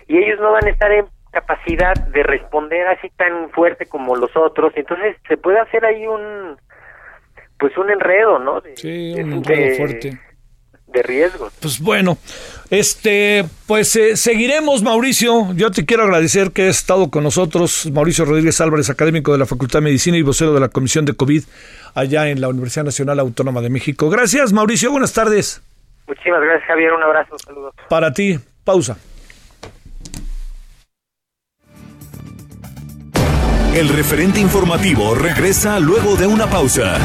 [0.07, 4.31] y ellos no van a estar en capacidad de responder así tan fuerte como los
[4.37, 6.57] otros, entonces se puede hacer ahí un
[7.59, 8.63] pues un enredo, ¿no?
[8.77, 10.21] sí, un enredo fuerte
[10.93, 11.53] de riesgos.
[11.61, 12.19] Pues bueno,
[12.71, 15.53] este, pues eh, seguiremos, Mauricio.
[15.55, 19.47] Yo te quiero agradecer que has estado con nosotros, Mauricio Rodríguez Álvarez, académico de la
[19.47, 21.45] Facultad de Medicina y vocero de la Comisión de COVID
[21.95, 24.09] allá en la Universidad Nacional Autónoma de México.
[24.11, 24.91] Gracias, Mauricio.
[24.91, 25.63] Buenas tardes.
[26.07, 26.93] Muchísimas gracias, Javier.
[26.93, 27.39] Un abrazo.
[27.39, 27.75] Saludos.
[27.89, 28.39] Para ti.
[28.65, 28.97] Pausa.
[33.75, 36.99] El referente informativo regresa luego de una pausa.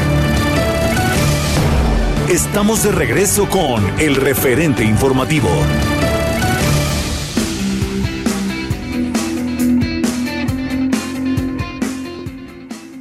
[2.30, 5.48] Estamos de regreso con el referente informativo.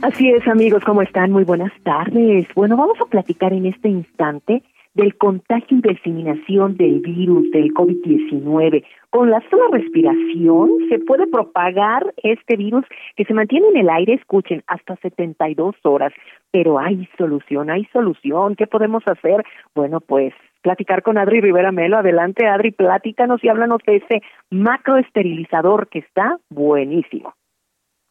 [0.01, 1.31] Así es, amigos, ¿cómo están?
[1.31, 2.47] Muy buenas tardes.
[2.55, 4.63] Bueno, vamos a platicar en este instante
[4.97, 8.83] del contagio y diseminación del virus del COVID-19.
[9.11, 12.83] Con la sola respiración se puede propagar este virus
[13.15, 16.11] que se mantiene en el aire, escuchen, hasta 72 horas.
[16.51, 18.55] Pero hay solución, hay solución.
[18.55, 19.45] ¿Qué podemos hacer?
[19.75, 21.97] Bueno, pues platicar con Adri Rivera Melo.
[21.97, 27.33] Adelante, Adri, platícanos y háblanos de ese macroesterilizador que está buenísimo.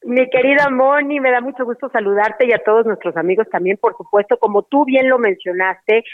[0.07, 3.97] Mi querida Moni, me da mucho gusto saludarte y a todos nuestros amigos también, por
[3.97, 6.05] supuesto, como tú bien lo mencionaste,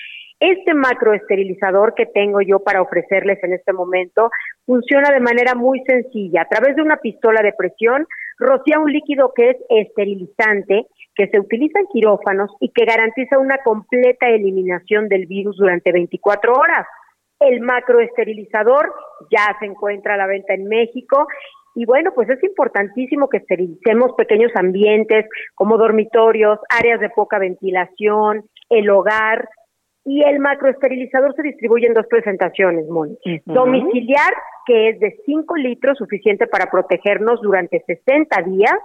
[0.43, 4.29] este macroesterilizador que tengo yo para ofrecerles en este momento
[4.67, 6.43] funciona de manera muy sencilla.
[6.43, 11.39] A través de una pistola de presión, rocía un líquido que es esterilizante, que se
[11.39, 16.89] utiliza en quirófanos y que garantiza una completa eliminación del virus durante 24 horas.
[17.39, 18.93] El macroesterilizador
[19.31, 21.29] ya se encuentra a la venta en México
[21.77, 28.45] y bueno, pues es importantísimo que esterilicemos pequeños ambientes como dormitorios, áreas de poca ventilación,
[28.69, 29.49] el hogar,
[30.05, 33.17] y el macroesterilizador se distribuye en dos presentaciones, Moni.
[33.47, 34.33] Domiciliar,
[34.67, 38.77] que es de 5 litros, suficiente para protegernos durante 60 días,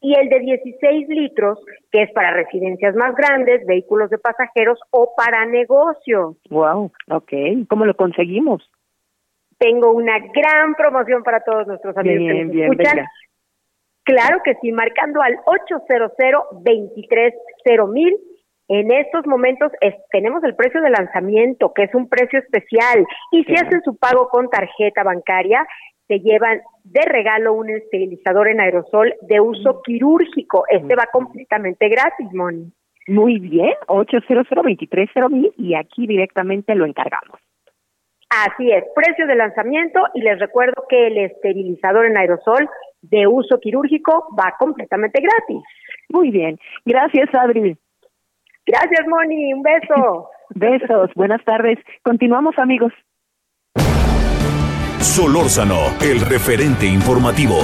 [0.00, 1.58] y el de 16 litros,
[1.90, 6.36] que es para residencias más grandes, vehículos de pasajeros o para negocios.
[6.50, 7.32] Wow, ok.
[7.68, 8.68] ¿Cómo lo conseguimos?
[9.58, 13.06] Tengo una gran promoción para todos nuestros amigos bien, que escuchan.
[14.04, 16.12] Claro que sí, marcando al 800
[16.62, 17.34] 23
[17.88, 18.16] mil
[18.68, 19.72] en estos momentos
[20.10, 24.28] tenemos el precio de lanzamiento, que es un precio especial, y si hacen su pago
[24.28, 25.66] con tarjeta bancaria,
[26.06, 30.64] se llevan de regalo un esterilizador en aerosol de uso quirúrgico.
[30.68, 32.72] Este va completamente gratis, Moni.
[33.06, 34.46] Muy bien, 800
[35.30, 37.40] mil y aquí directamente lo encargamos.
[38.28, 42.68] Así es, precio de lanzamiento y les recuerdo que el esterilizador en aerosol
[43.00, 45.64] de uso quirúrgico va completamente gratis.
[46.10, 47.78] Muy bien, gracias Adri.
[48.68, 49.54] Gracias, Moni.
[49.54, 50.30] Un beso.
[50.50, 51.10] Besos.
[51.14, 51.78] Buenas tardes.
[52.02, 52.92] Continuamos, amigos.
[55.00, 57.56] Solórzano, el referente informativo.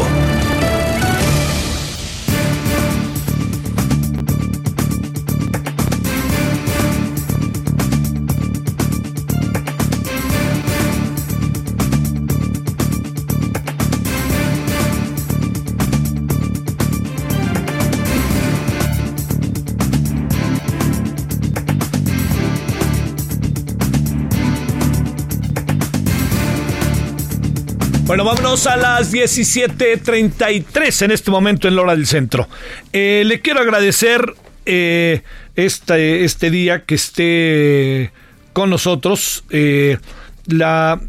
[28.14, 32.48] Bueno, vámonos a las 17.33 en este momento en la hora del centro.
[32.92, 35.22] Eh, le quiero agradecer eh,
[35.56, 38.12] este, este día que esté
[38.52, 39.98] con nosotros eh,
[40.46, 41.00] la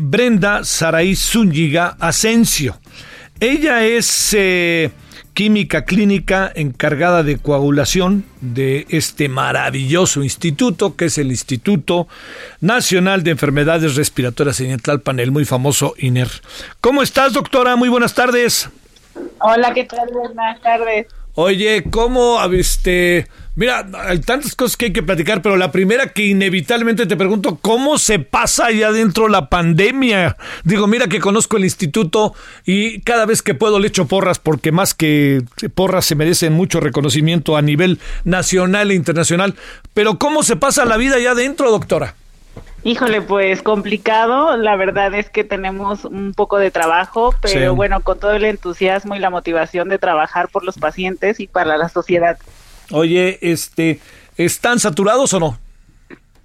[0.00, 2.80] Brenda Saraí Zúñiga Asensio.
[3.38, 4.34] Ella es
[5.38, 12.08] química clínica encargada de coagulación de este maravilloso instituto, que es el Instituto
[12.60, 16.26] Nacional de Enfermedades Respiratorias en Tlalpan, el muy famoso INER.
[16.80, 17.76] ¿Cómo estás, doctora?
[17.76, 18.68] Muy buenas tardes.
[19.38, 20.08] Hola, ¿qué tal?
[20.12, 21.06] Buenas tardes.
[21.40, 26.26] Oye, ¿cómo, este, mira, hay tantas cosas que hay que platicar, pero la primera que
[26.26, 30.36] inevitablemente te pregunto, ¿cómo se pasa allá adentro la pandemia?
[30.64, 32.34] Digo, mira que conozco el instituto
[32.66, 35.44] y cada vez que puedo le echo porras, porque más que
[35.76, 39.54] porras se merecen mucho reconocimiento a nivel nacional e internacional.
[39.94, 42.16] Pero ¿cómo se pasa la vida allá adentro, doctora?
[42.84, 44.56] Híjole, pues complicado.
[44.56, 49.14] La verdad es que tenemos un poco de trabajo, pero bueno, con todo el entusiasmo
[49.16, 52.38] y la motivación de trabajar por los pacientes y para la sociedad.
[52.90, 54.00] Oye, este,
[54.36, 55.58] ¿están saturados o no?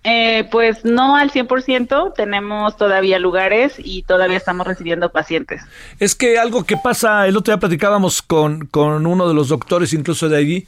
[0.06, 5.62] Eh, pues no al 100%, tenemos todavía lugares y todavía estamos recibiendo pacientes.
[5.98, 9.94] Es que algo que pasa, el otro día platicábamos con, con uno de los doctores
[9.94, 10.68] incluso de allí,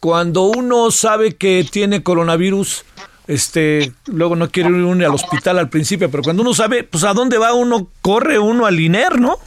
[0.00, 2.84] cuando uno sabe que tiene coronavirus,
[3.26, 7.04] este, luego no quiere ir uno al hospital al principio, pero cuando uno sabe, pues
[7.04, 9.38] a dónde va uno, corre uno al INER, ¿no?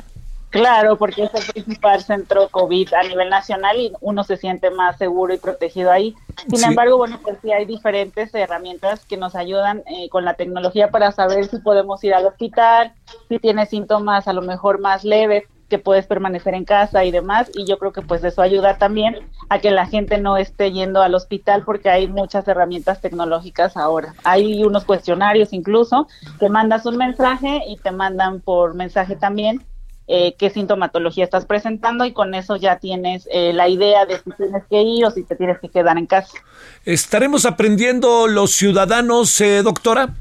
[0.49, 4.97] Claro, porque es el principal centro COVID a nivel nacional y uno se siente más
[4.97, 6.15] seguro y protegido ahí.
[6.49, 10.89] Sin embargo, bueno, pues sí hay diferentes herramientas que nos ayudan eh, con la tecnología
[10.89, 12.93] para saber si podemos ir al hospital,
[13.27, 17.49] si tiene síntomas a lo mejor más leves, que puedes permanecer en casa y demás.
[17.53, 19.17] Y yo creo que pues eso ayuda también
[19.49, 24.13] a que la gente no esté yendo al hospital porque hay muchas herramientas tecnológicas ahora.
[24.23, 26.07] Hay unos cuestionarios incluso,
[26.39, 29.65] que mandas un mensaje y te mandan por mensaje también
[30.09, 34.31] eh, qué sintomatología estás presentando y con eso ya tienes eh, la idea de si
[34.37, 36.37] tienes que ir o si te tienes que quedar en casa.
[36.85, 40.15] ¿Estaremos aprendiendo los ciudadanos, eh, doctora?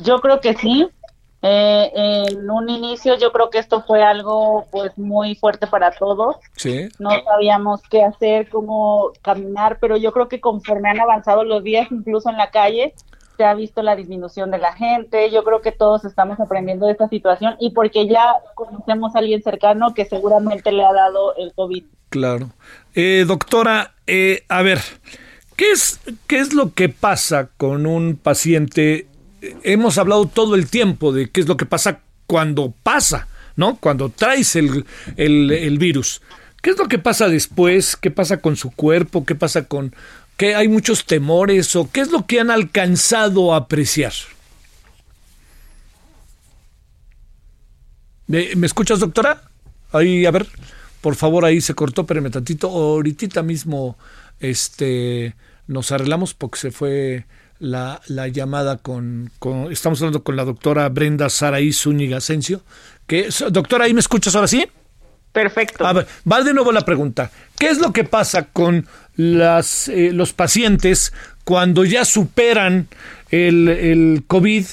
[0.00, 0.86] Yo creo que sí.
[1.40, 6.36] En un inicio yo creo que esto fue algo pues muy fuerte para todos.
[6.56, 6.88] Sí.
[6.98, 11.88] No sabíamos qué hacer, cómo caminar, pero yo creo que conforme han avanzado los días,
[11.90, 12.94] incluso en la calle,
[13.38, 16.92] se ha visto la disminución de la gente, yo creo que todos estamos aprendiendo de
[16.92, 21.54] esta situación y porque ya conocemos a alguien cercano que seguramente le ha dado el
[21.54, 21.84] COVID.
[22.08, 22.50] Claro.
[22.96, 24.80] Eh, doctora, eh, a ver,
[25.54, 29.06] ¿qué es, ¿qué es lo que pasa con un paciente?
[29.62, 33.76] Hemos hablado todo el tiempo de qué es lo que pasa cuando pasa, ¿no?
[33.76, 34.84] Cuando traes el,
[35.16, 36.20] el, virus.
[36.62, 37.96] ¿Qué es lo que pasa después?
[37.96, 39.24] ¿Qué pasa con su cuerpo?
[39.24, 39.94] ¿Qué pasa con,
[40.38, 44.12] ¿Qué hay muchos temores o qué es lo que han alcanzado a apreciar?
[48.28, 49.42] ¿Me, escuchas, doctora?
[49.90, 50.46] Ahí, a ver,
[51.00, 52.68] por favor, ahí se cortó, espérame tantito.
[52.68, 53.98] Ahorita mismo
[54.38, 55.34] este,
[55.66, 57.26] nos arreglamos porque se fue
[57.60, 59.30] la, llamada con,
[59.70, 62.62] Estamos hablando con la doctora Brenda Saraí Zúñiga Asensio.
[63.06, 64.66] Que, doctora, ¿ahí me escuchas ahora sí?
[65.32, 65.86] Perfecto.
[65.86, 67.30] A ver, va de nuevo la pregunta.
[67.58, 71.12] ¿Qué es lo que pasa con las, eh, los pacientes
[71.44, 72.88] cuando ya superan
[73.30, 74.64] el, el COVID?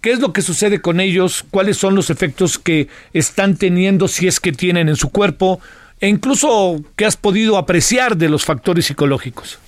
[0.00, 1.44] ¿Qué es lo que sucede con ellos?
[1.50, 5.60] ¿Cuáles son los efectos que están teniendo si es que tienen en su cuerpo?
[6.00, 9.58] E incluso, ¿qué has podido apreciar de los factores psicológicos?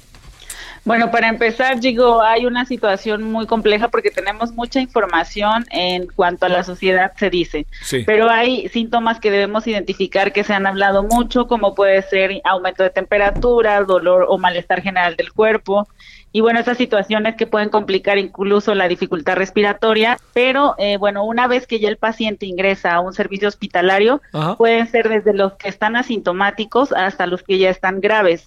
[0.86, 6.46] Bueno, para empezar, digo, hay una situación muy compleja porque tenemos mucha información en cuanto
[6.46, 7.66] a la sociedad se dice,
[8.06, 12.84] pero hay síntomas que debemos identificar que se han hablado mucho, como puede ser aumento
[12.84, 15.88] de temperatura, dolor o malestar general del cuerpo.
[16.30, 21.48] Y bueno, esas situaciones que pueden complicar incluso la dificultad respiratoria, pero eh, bueno, una
[21.48, 24.22] vez que ya el paciente ingresa a un servicio hospitalario,
[24.56, 28.46] pueden ser desde los que están asintomáticos hasta los que ya están graves.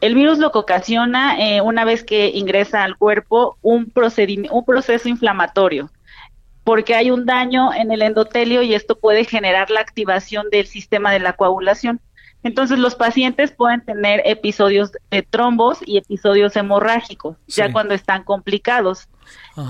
[0.00, 3.92] El virus lo que ocasiona eh, una vez que ingresa al cuerpo un,
[4.50, 5.90] un proceso inflamatorio,
[6.64, 11.12] porque hay un daño en el endotelio y esto puede generar la activación del sistema
[11.12, 12.00] de la coagulación.
[12.42, 19.08] Entonces los pacientes pueden tener episodios de trombos y episodios hemorrágicos, ya cuando están complicados.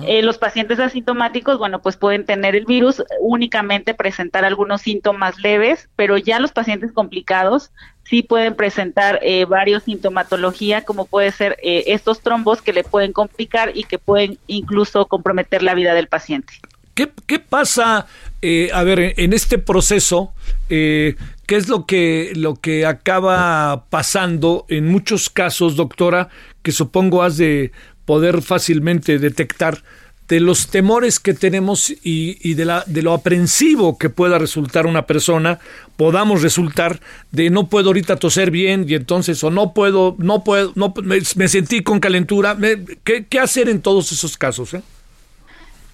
[0.07, 5.89] Eh, los pacientes asintomáticos, bueno, pues pueden tener el virus, únicamente presentar algunos síntomas leves,
[5.97, 7.73] pero ya los pacientes complicados
[8.09, 13.13] sí pueden presentar eh, varios sintomatología, como puede ser eh, estos trombos que le pueden
[13.13, 16.55] complicar y que pueden incluso comprometer la vida del paciente.
[16.97, 18.07] ¿Qué, pasa,
[18.41, 20.33] eh, a ver, en este proceso,
[20.71, 21.17] eh,
[21.47, 26.31] qué es lo que, lo que acaba pasando en muchos casos, doctora,
[26.63, 27.71] que supongo has de
[28.07, 29.83] poder fácilmente detectar?
[30.29, 34.87] De los temores que tenemos y, y, de, la, de lo aprensivo que pueda resultar
[34.87, 35.61] una persona,
[35.97, 40.73] podamos resultar de no puedo ahorita toser bien y entonces o no puedo, no puedo,
[40.75, 42.57] no me, sentí con calentura.
[43.05, 44.75] ¿qué, ¿qué, hacer en todos esos casos?
[44.75, 44.83] Eh?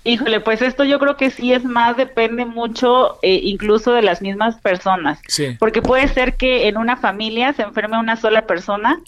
[0.04, 4.20] Híjole, pues esto yo creo que sí es más, depende mucho eh, incluso de las
[4.20, 5.20] mismas personas.
[5.28, 5.56] Sí.
[5.60, 9.00] Porque puede ser que en una familia se enferme una sola persona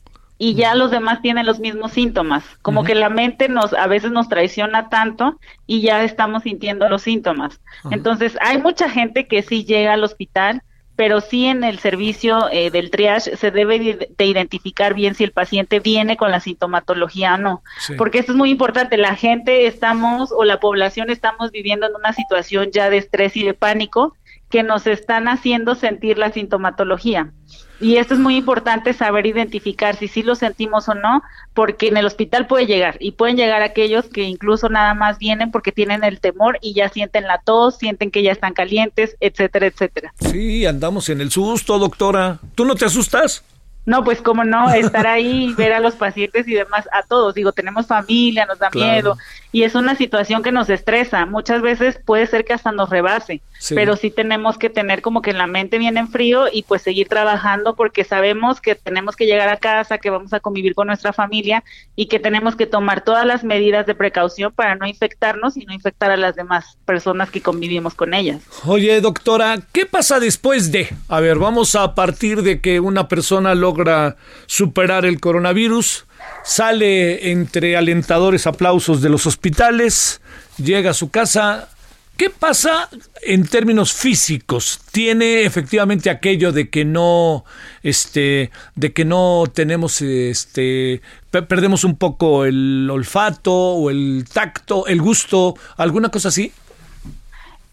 [0.44, 2.44] y ya los demás tienen los mismos síntomas.
[2.60, 7.00] Como que la mente nos a veces nos traiciona tanto y ya estamos sintiendo los
[7.00, 7.62] síntomas.
[7.90, 10.62] Entonces, hay mucha gente que sí llega al hospital
[10.96, 15.32] pero sí en el servicio eh, del triage se debe de identificar bien si el
[15.32, 17.62] paciente viene con la sintomatología o no,
[17.98, 22.12] porque esto es muy importante, la gente estamos o la población estamos viviendo en una
[22.12, 24.14] situación ya de estrés y de pánico
[24.50, 27.32] que nos están haciendo sentir la sintomatología.
[27.80, 31.22] Y esto es muy importante saber identificar si sí lo sentimos o no,
[31.54, 35.50] porque en el hospital puede llegar y pueden llegar aquellos que incluso nada más vienen
[35.50, 39.66] porque tienen el temor y ya sienten la tos, sienten que ya están calientes, etcétera,
[39.66, 40.14] etcétera.
[40.20, 42.38] Sí, andamos en el susto, doctora.
[42.54, 43.42] ¿Tú no te asustas?
[43.86, 47.34] No, pues cómo no, estar ahí, ver a los pacientes y demás, a todos.
[47.34, 49.18] Digo, tenemos familia, nos da miedo.
[49.54, 51.26] Y es una situación que nos estresa.
[51.26, 55.32] Muchas veces puede ser que hasta nos rebase, pero sí tenemos que tener como que
[55.32, 59.48] la mente bien en frío y pues seguir trabajando porque sabemos que tenemos que llegar
[59.48, 61.62] a casa, que vamos a convivir con nuestra familia
[61.94, 65.72] y que tenemos que tomar todas las medidas de precaución para no infectarnos y no
[65.72, 68.42] infectar a las demás personas que convivimos con ellas.
[68.66, 70.88] Oye, doctora, ¿qué pasa después de?
[71.06, 76.06] A ver, vamos a partir de que una persona logra superar el coronavirus
[76.44, 80.20] sale entre alentadores aplausos de los hospitales,
[80.56, 81.68] llega a su casa.
[82.16, 82.88] ¿Qué pasa
[83.22, 84.78] en términos físicos?
[84.92, 87.44] ¿Tiene efectivamente aquello de que no,
[87.82, 95.02] este, de que no tenemos, este, perdemos un poco el olfato o el tacto, el
[95.02, 96.52] gusto, alguna cosa así?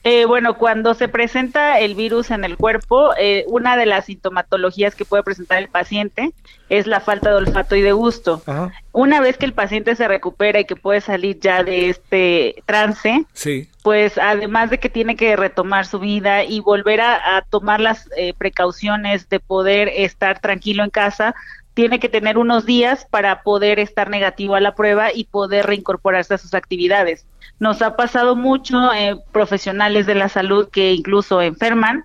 [0.04, 4.96] Eh, bueno, cuando se presenta el virus en el cuerpo, eh, una de las sintomatologías
[4.96, 6.32] que puede presentar el paciente
[6.70, 8.42] es la falta de olfato y de gusto.
[8.94, 13.26] Una vez que el paciente se recupera y que puede salir ya de este trance,
[13.84, 18.34] pues además de que tiene que retomar su vida y volver a, tomar las eh,
[18.36, 21.36] precauciones de poder estar tranquilo en casa,
[21.74, 26.34] tiene que tener unos días para poder estar negativo a la prueba y poder reincorporarse
[26.34, 27.26] a sus actividades.
[27.60, 32.04] Nos ha pasado mucho eh, profesionales de la salud que incluso enferman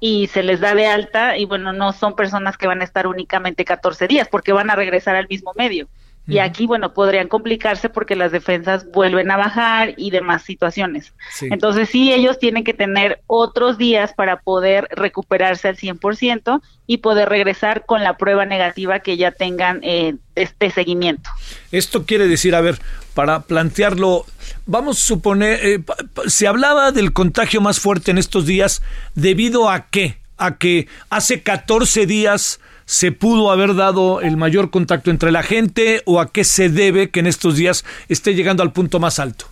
[0.00, 3.06] y se les da de alta y bueno, no son personas que van a estar
[3.06, 5.88] únicamente 14 días porque van a regresar al mismo medio.
[6.28, 11.14] Y aquí, bueno, podrían complicarse porque las defensas vuelven a bajar y demás situaciones.
[11.40, 17.28] Entonces, sí, ellos tienen que tener otros días para poder recuperarse al 100% y poder
[17.28, 21.30] regresar con la prueba negativa que ya tengan eh, este seguimiento.
[21.72, 22.78] Esto quiere decir, a ver,
[23.14, 24.26] para plantearlo,
[24.66, 25.82] vamos a suponer, eh,
[26.26, 28.82] se hablaba del contagio más fuerte en estos días,
[29.14, 30.18] ¿debido a qué?
[30.36, 36.00] A que hace 14 días se pudo haber dado el mayor contacto entre la gente
[36.06, 39.44] o a qué se debe que en estos días esté llegando al punto más alto?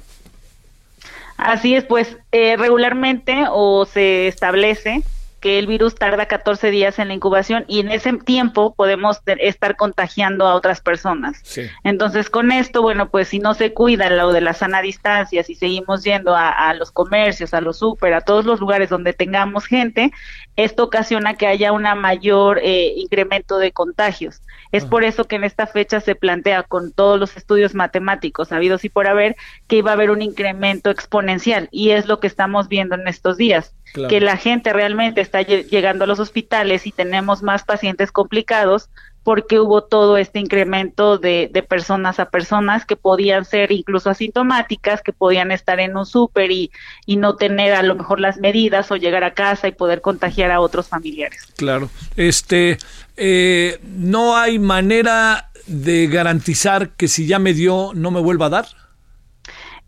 [1.37, 5.03] Así es, pues eh, regularmente o se establece
[5.41, 9.76] que el virus tarda 14 días en la incubación y en ese tiempo podemos estar
[9.76, 11.43] contagiando a otras personas.
[11.84, 15.55] Entonces, con esto, bueno, pues si no se cuida lo de la sana distancia, si
[15.55, 20.11] seguimos yendo a, los comercios, a los súper, a todos los lugares donde tengamos gente,
[20.57, 24.43] esto ocasiona que haya un mayor eh, incremento de contagios.
[24.72, 28.84] Es por eso que en esta fecha se plantea con todos los estudios matemáticos habidos
[28.84, 29.37] y por haber
[29.68, 33.37] que iba a haber un incremento exponencial y es lo que estamos viendo en estos
[33.37, 33.74] días
[34.09, 38.88] que la gente realmente está llegando a los hospitales y tenemos más pacientes complicados
[39.26, 45.12] porque hubo todo este incremento de, personas a personas que podían ser incluso asintomáticas, que
[45.12, 46.70] podían estar en un súper y,
[47.07, 50.53] y no tener a lo mejor las medidas o llegar a casa y poder contagiar
[50.53, 51.42] a otros familiares.
[51.57, 52.78] Claro, este,
[53.16, 58.51] eh, no hay manera de garantizar que si ya me dio no me vuelva a
[58.51, 58.66] dar.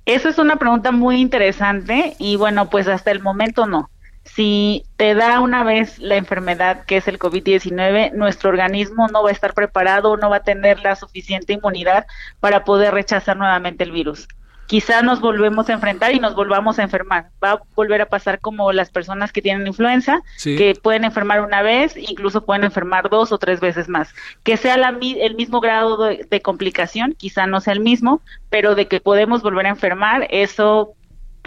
[0.04, 3.88] Esa es una pregunta muy interesante y bueno, pues hasta el momento no.
[4.34, 9.30] Si te da una vez la enfermedad que es el COVID-19, nuestro organismo no va
[9.30, 12.06] a estar preparado, no va a tener la suficiente inmunidad
[12.40, 14.28] para poder rechazar nuevamente el virus
[14.68, 17.30] quizá nos volvemos a enfrentar y nos volvamos a enfermar.
[17.42, 21.62] Va a volver a pasar como las personas que tienen influenza, que pueden enfermar una
[21.62, 24.14] vez, incluso pueden enfermar dos o tres veces más.
[24.44, 28.20] Que sea la, el mismo grado de, complicación, quizá no sea el mismo,
[28.50, 30.94] pero de que podemos volver a enfermar, eso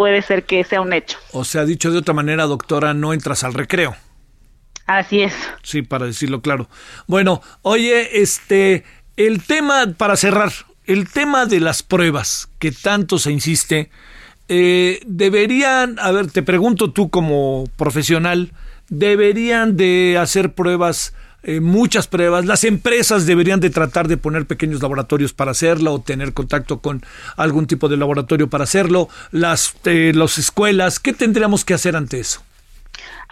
[0.02, 1.20] puede ser que sea un hecho.
[1.32, 3.95] O sea, dicho de otra manera, doctora, no entras al recreo.
[4.88, 5.32] Así es.
[5.62, 6.68] Sí, para decirlo claro.
[7.06, 8.84] Bueno, oye, este,
[9.16, 10.52] el tema para cerrar,
[10.88, 13.91] el tema de las pruebas, que tanto se insiste,
[14.47, 18.54] eh, deberían, a ver, te pregunto tú como profesional,
[18.89, 24.81] deberían de hacer pruebas, eh, muchas pruebas, las empresas deberían de tratar de poner pequeños
[24.81, 27.03] laboratorios para hacerlo o tener contacto con
[27.35, 32.19] algún tipo de laboratorio para hacerlo, las, eh, las escuelas, ¿qué tendríamos que hacer ante
[32.19, 32.43] eso?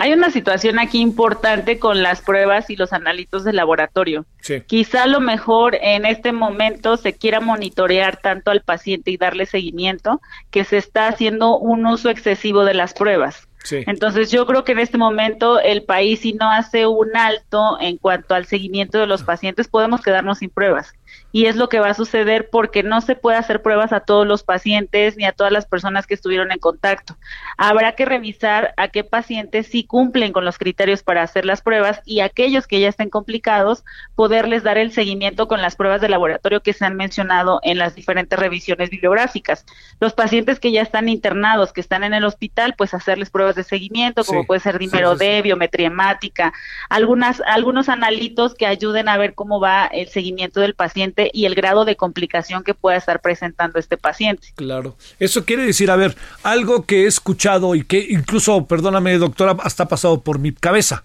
[0.01, 4.25] Hay una situación aquí importante con las pruebas y los analitos de laboratorio.
[4.65, 10.21] Quizá lo mejor en este momento se quiera monitorear tanto al paciente y darle seguimiento
[10.51, 13.48] que se está haciendo un uso excesivo de las pruebas.
[13.71, 17.97] Entonces yo creo que en este momento el país si no hace un alto en
[17.97, 20.93] cuanto al seguimiento de los pacientes podemos quedarnos sin pruebas
[21.31, 24.25] y es lo que va a suceder porque no se puede hacer pruebas a todos
[24.25, 27.17] los pacientes ni a todas las personas que estuvieron en contacto.
[27.57, 32.01] Habrá que revisar a qué pacientes sí cumplen con los criterios para hacer las pruebas
[32.05, 33.83] y aquellos que ya estén complicados,
[34.15, 37.95] poderles dar el seguimiento con las pruebas de laboratorio que se han mencionado en las
[37.95, 39.65] diferentes revisiones bibliográficas.
[39.99, 43.63] Los pacientes que ya están internados, que están en el hospital, pues hacerles pruebas de
[43.63, 46.53] seguimiento, como puede ser dímero D, biometría hemática,
[46.89, 51.45] algunas, algunos analitos que ayuden a ver cómo va el seguimiento del paciente paciente y
[51.45, 54.49] el grado de complicación que pueda estar presentando este paciente.
[54.55, 54.95] Claro.
[55.19, 59.83] Eso quiere decir, a ver, algo que he escuchado y que incluso, perdóname, doctora, hasta
[59.83, 61.03] ha pasado por mi cabeza.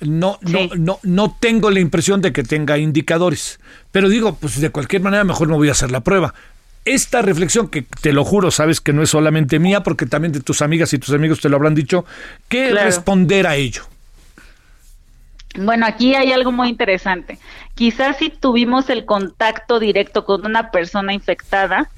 [0.00, 3.60] No, no, no, no tengo la impresión de que tenga indicadores.
[3.92, 6.34] Pero digo, pues de cualquier manera mejor no voy a hacer la prueba
[6.84, 10.40] esta reflexión, que te lo juro, sabes que no es solamente mía, porque también de
[10.40, 12.04] tus amigas y tus amigos te lo habrán dicho,
[12.48, 13.84] ¿qué responder a ello?
[15.56, 17.38] Bueno, aquí hay algo muy interesante.
[17.74, 21.90] Quizás si tuvimos el contacto directo con una persona infectada,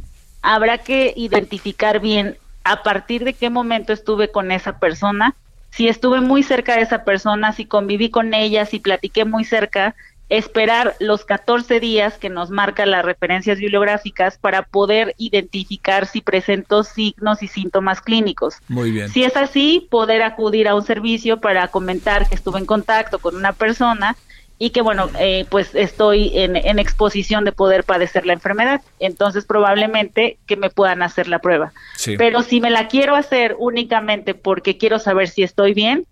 [0.42, 5.34] habrá que identificar bien a partir de qué momento estuve con esa persona,
[5.70, 9.94] si estuve muy cerca de esa persona, si conviví con ella, si platiqué muy cerca,
[10.28, 16.82] esperar los 14 días que nos marcan las referencias bibliográficas para poder identificar si presento
[16.82, 18.56] signos y síntomas clínicos.
[18.68, 19.08] Muy bien.
[19.08, 23.36] Si es así, poder acudir a un servicio para comentar que estuve en contacto con
[23.36, 24.16] una persona
[24.58, 29.44] y que bueno, eh, pues estoy en, en, exposición de poder padecer la enfermedad, entonces
[29.44, 31.72] probablemente que me puedan hacer la prueba.
[32.16, 36.06] Pero si me la quiero hacer únicamente porque quiero saber si estoy bien,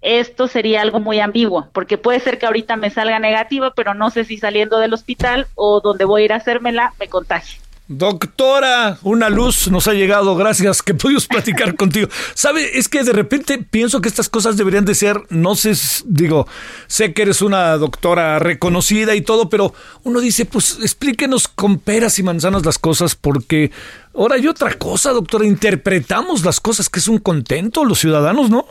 [0.00, 4.10] esto sería algo muy ambiguo, porque puede ser que ahorita me salga negativa, pero no
[4.10, 7.58] sé si saliendo del hospital o donde voy a ir a hacérmela me contagie.
[7.90, 12.08] Doctora, una luz nos ha llegado, gracias que pudimos platicar contigo.
[12.34, 12.78] ¿Sabe?
[12.78, 15.72] Es que de repente pienso que estas cosas deberían de ser, no sé,
[16.04, 16.46] digo,
[16.86, 19.72] sé que eres una doctora reconocida y todo, pero
[20.04, 23.70] uno dice, pues explíquenos con peras y manzanas las cosas, porque
[24.14, 28.66] ahora hay otra cosa, doctora, interpretamos las cosas, que es un contento los ciudadanos, ¿no?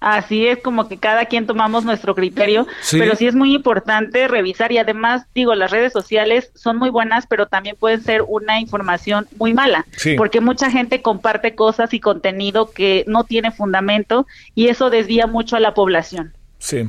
[0.00, 4.70] Así es como que cada quien tomamos nuestro criterio, pero sí es muy importante revisar
[4.70, 9.26] y además digo, las redes sociales son muy buenas, pero también pueden ser una información
[9.38, 9.86] muy mala,
[10.18, 15.56] porque mucha gente comparte cosas y contenido que no tiene fundamento y eso desvía mucho
[15.56, 16.34] a la población.
[16.58, 16.88] Sí.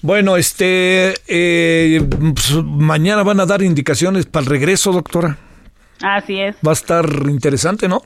[0.00, 5.36] Bueno, este, eh, pues, mañana van a dar indicaciones para el regreso, doctora.
[6.00, 6.54] Así es.
[6.64, 8.02] Va a estar interesante, ¿no?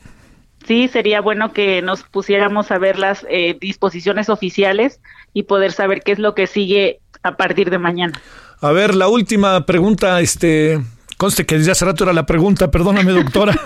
[0.67, 5.01] Sí sería bueno que nos pusiéramos a ver las eh, disposiciones oficiales
[5.33, 8.21] y poder saber qué es lo que sigue a partir de mañana.
[8.61, 10.81] A ver, la última pregunta, este,
[11.17, 13.53] conste que desde hace rato era la pregunta, perdóname doctora.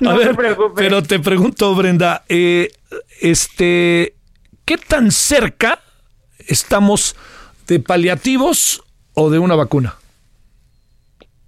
[0.06, 0.36] a ver,
[0.74, 2.70] pero te pregunto, Brenda, eh,
[3.20, 4.14] este,
[4.64, 5.80] ¿qué tan cerca
[6.46, 7.16] estamos
[7.66, 8.82] de paliativos
[9.14, 9.96] o de una vacuna?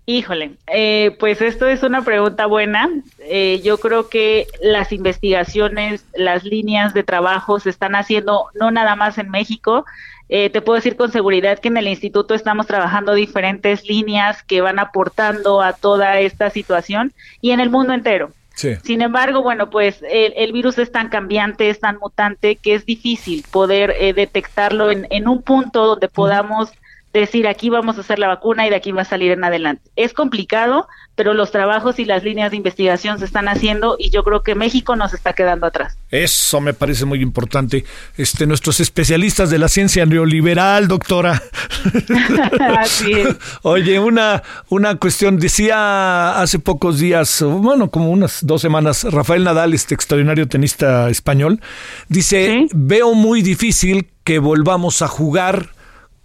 [0.09, 2.89] Híjole, eh, pues esto es una pregunta buena.
[3.19, 8.95] Eh, yo creo que las investigaciones, las líneas de trabajo se están haciendo no nada
[8.95, 9.85] más en México.
[10.29, 14.61] Eh, te puedo decir con seguridad que en el instituto estamos trabajando diferentes líneas que
[14.61, 18.31] van aportando a toda esta situación y en el mundo entero.
[18.55, 23.45] Sin embargo, bueno, pues el, virus es tan cambiante, es tan mutante que es difícil
[23.51, 26.73] poder detectarlo en, en, un punto donde podamos
[27.21, 29.83] decir aquí vamos a hacer la vacuna y de aquí va a salir en adelante.
[29.97, 34.23] Es complicado, pero los trabajos y las líneas de investigación se están haciendo y yo
[34.23, 35.97] creo que México nos está quedando atrás.
[36.11, 37.85] Eso me parece muy importante.
[38.17, 41.43] Este, nuestros especialistas de la ciencia neoliberal, doctora.
[42.79, 43.29] Así es.
[43.63, 49.73] Oye, una, una cuestión, decía hace pocos días, bueno, como unas dos semanas, Rafael Nadal,
[49.73, 51.61] este extraordinario tenista español,
[52.09, 55.76] dice, veo muy difícil que volvamos a jugar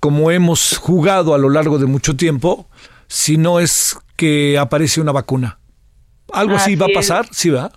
[0.02, 2.68] como hemos jugado a lo largo de mucho tiempo,
[3.08, 5.60] si no es que aparece una vacuna.
[6.34, 7.28] ¿Algo así, va a pasar?
[7.32, 7.72] ¿Sí va?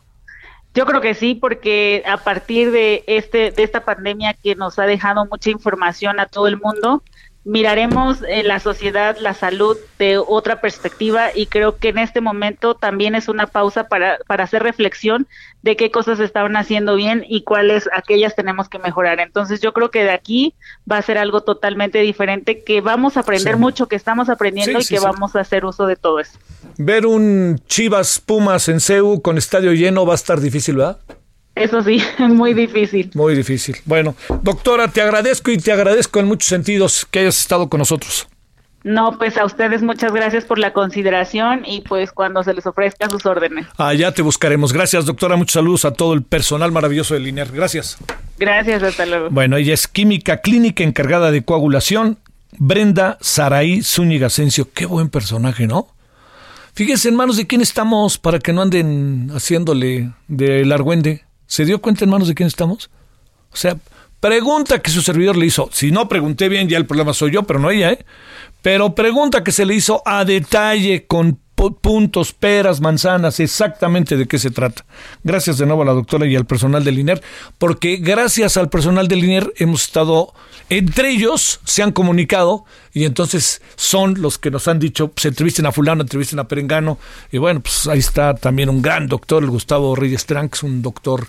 [0.72, 4.86] Yo creo que sí, porque a partir de este de esta pandemia que nos ha
[4.86, 7.04] dejado mucha información a todo el mundo,
[7.44, 12.74] miraremos en la sociedad la salud de otra perspectiva y creo que en este momento
[12.74, 15.26] también es una pausa para, para hacer reflexión
[15.62, 19.20] de qué cosas estaban haciendo bien y cuáles aquellas tenemos que mejorar.
[19.20, 20.54] Entonces yo creo que de aquí
[20.90, 24.84] va a ser algo totalmente diferente, que vamos a aprender mucho, que estamos aprendiendo y
[24.84, 26.38] que vamos a hacer uso de todo eso.
[26.78, 30.98] Ver un Chivas Pumas en CEU con estadio lleno va a estar difícil, ¿verdad?
[31.54, 33.10] Eso sí, muy difícil.
[33.14, 33.76] Muy difícil.
[33.84, 38.28] Bueno, doctora, te agradezco y te agradezco en muchos sentidos que hayas estado con nosotros.
[38.84, 43.08] No, pues a ustedes muchas gracias por la consideración y pues cuando se les ofrezca
[43.08, 43.66] sus órdenes.
[43.78, 44.74] Allá te buscaremos.
[44.74, 45.36] Gracias, doctora.
[45.36, 47.50] Muchos saludos a todo el personal maravilloso de Liner.
[47.50, 47.96] Gracias.
[48.38, 49.30] Gracias, hasta luego.
[49.30, 52.18] Bueno, ella es química clínica encargada de coagulación.
[52.58, 54.68] Brenda Saraí Zúñiga Asensio.
[54.74, 55.88] Qué buen personaje, ¿no?
[56.74, 61.23] Fíjense en manos de quién estamos para que no anden haciéndole del argüende.
[61.46, 62.90] ¿Se dio cuenta en manos de quién estamos?
[63.52, 63.76] O sea,
[64.20, 65.68] pregunta que su servidor le hizo.
[65.72, 68.04] Si no pregunté bien, ya el problema soy yo, pero no ella, ¿eh?
[68.62, 71.40] Pero pregunta que se le hizo a detalle, con
[71.72, 74.84] puntos, peras, manzanas, exactamente de qué se trata.
[75.22, 77.22] Gracias de nuevo a la doctora y al personal del INER,
[77.58, 80.34] porque gracias al personal del INER hemos estado,
[80.68, 85.66] entre ellos se han comunicado y entonces son los que nos han dicho, se entrevisten
[85.66, 86.98] a fulano, entrevisten a Perengano,
[87.32, 91.26] y bueno, pues ahí está también un gran doctor, el Gustavo Reyes Tranks, un doctor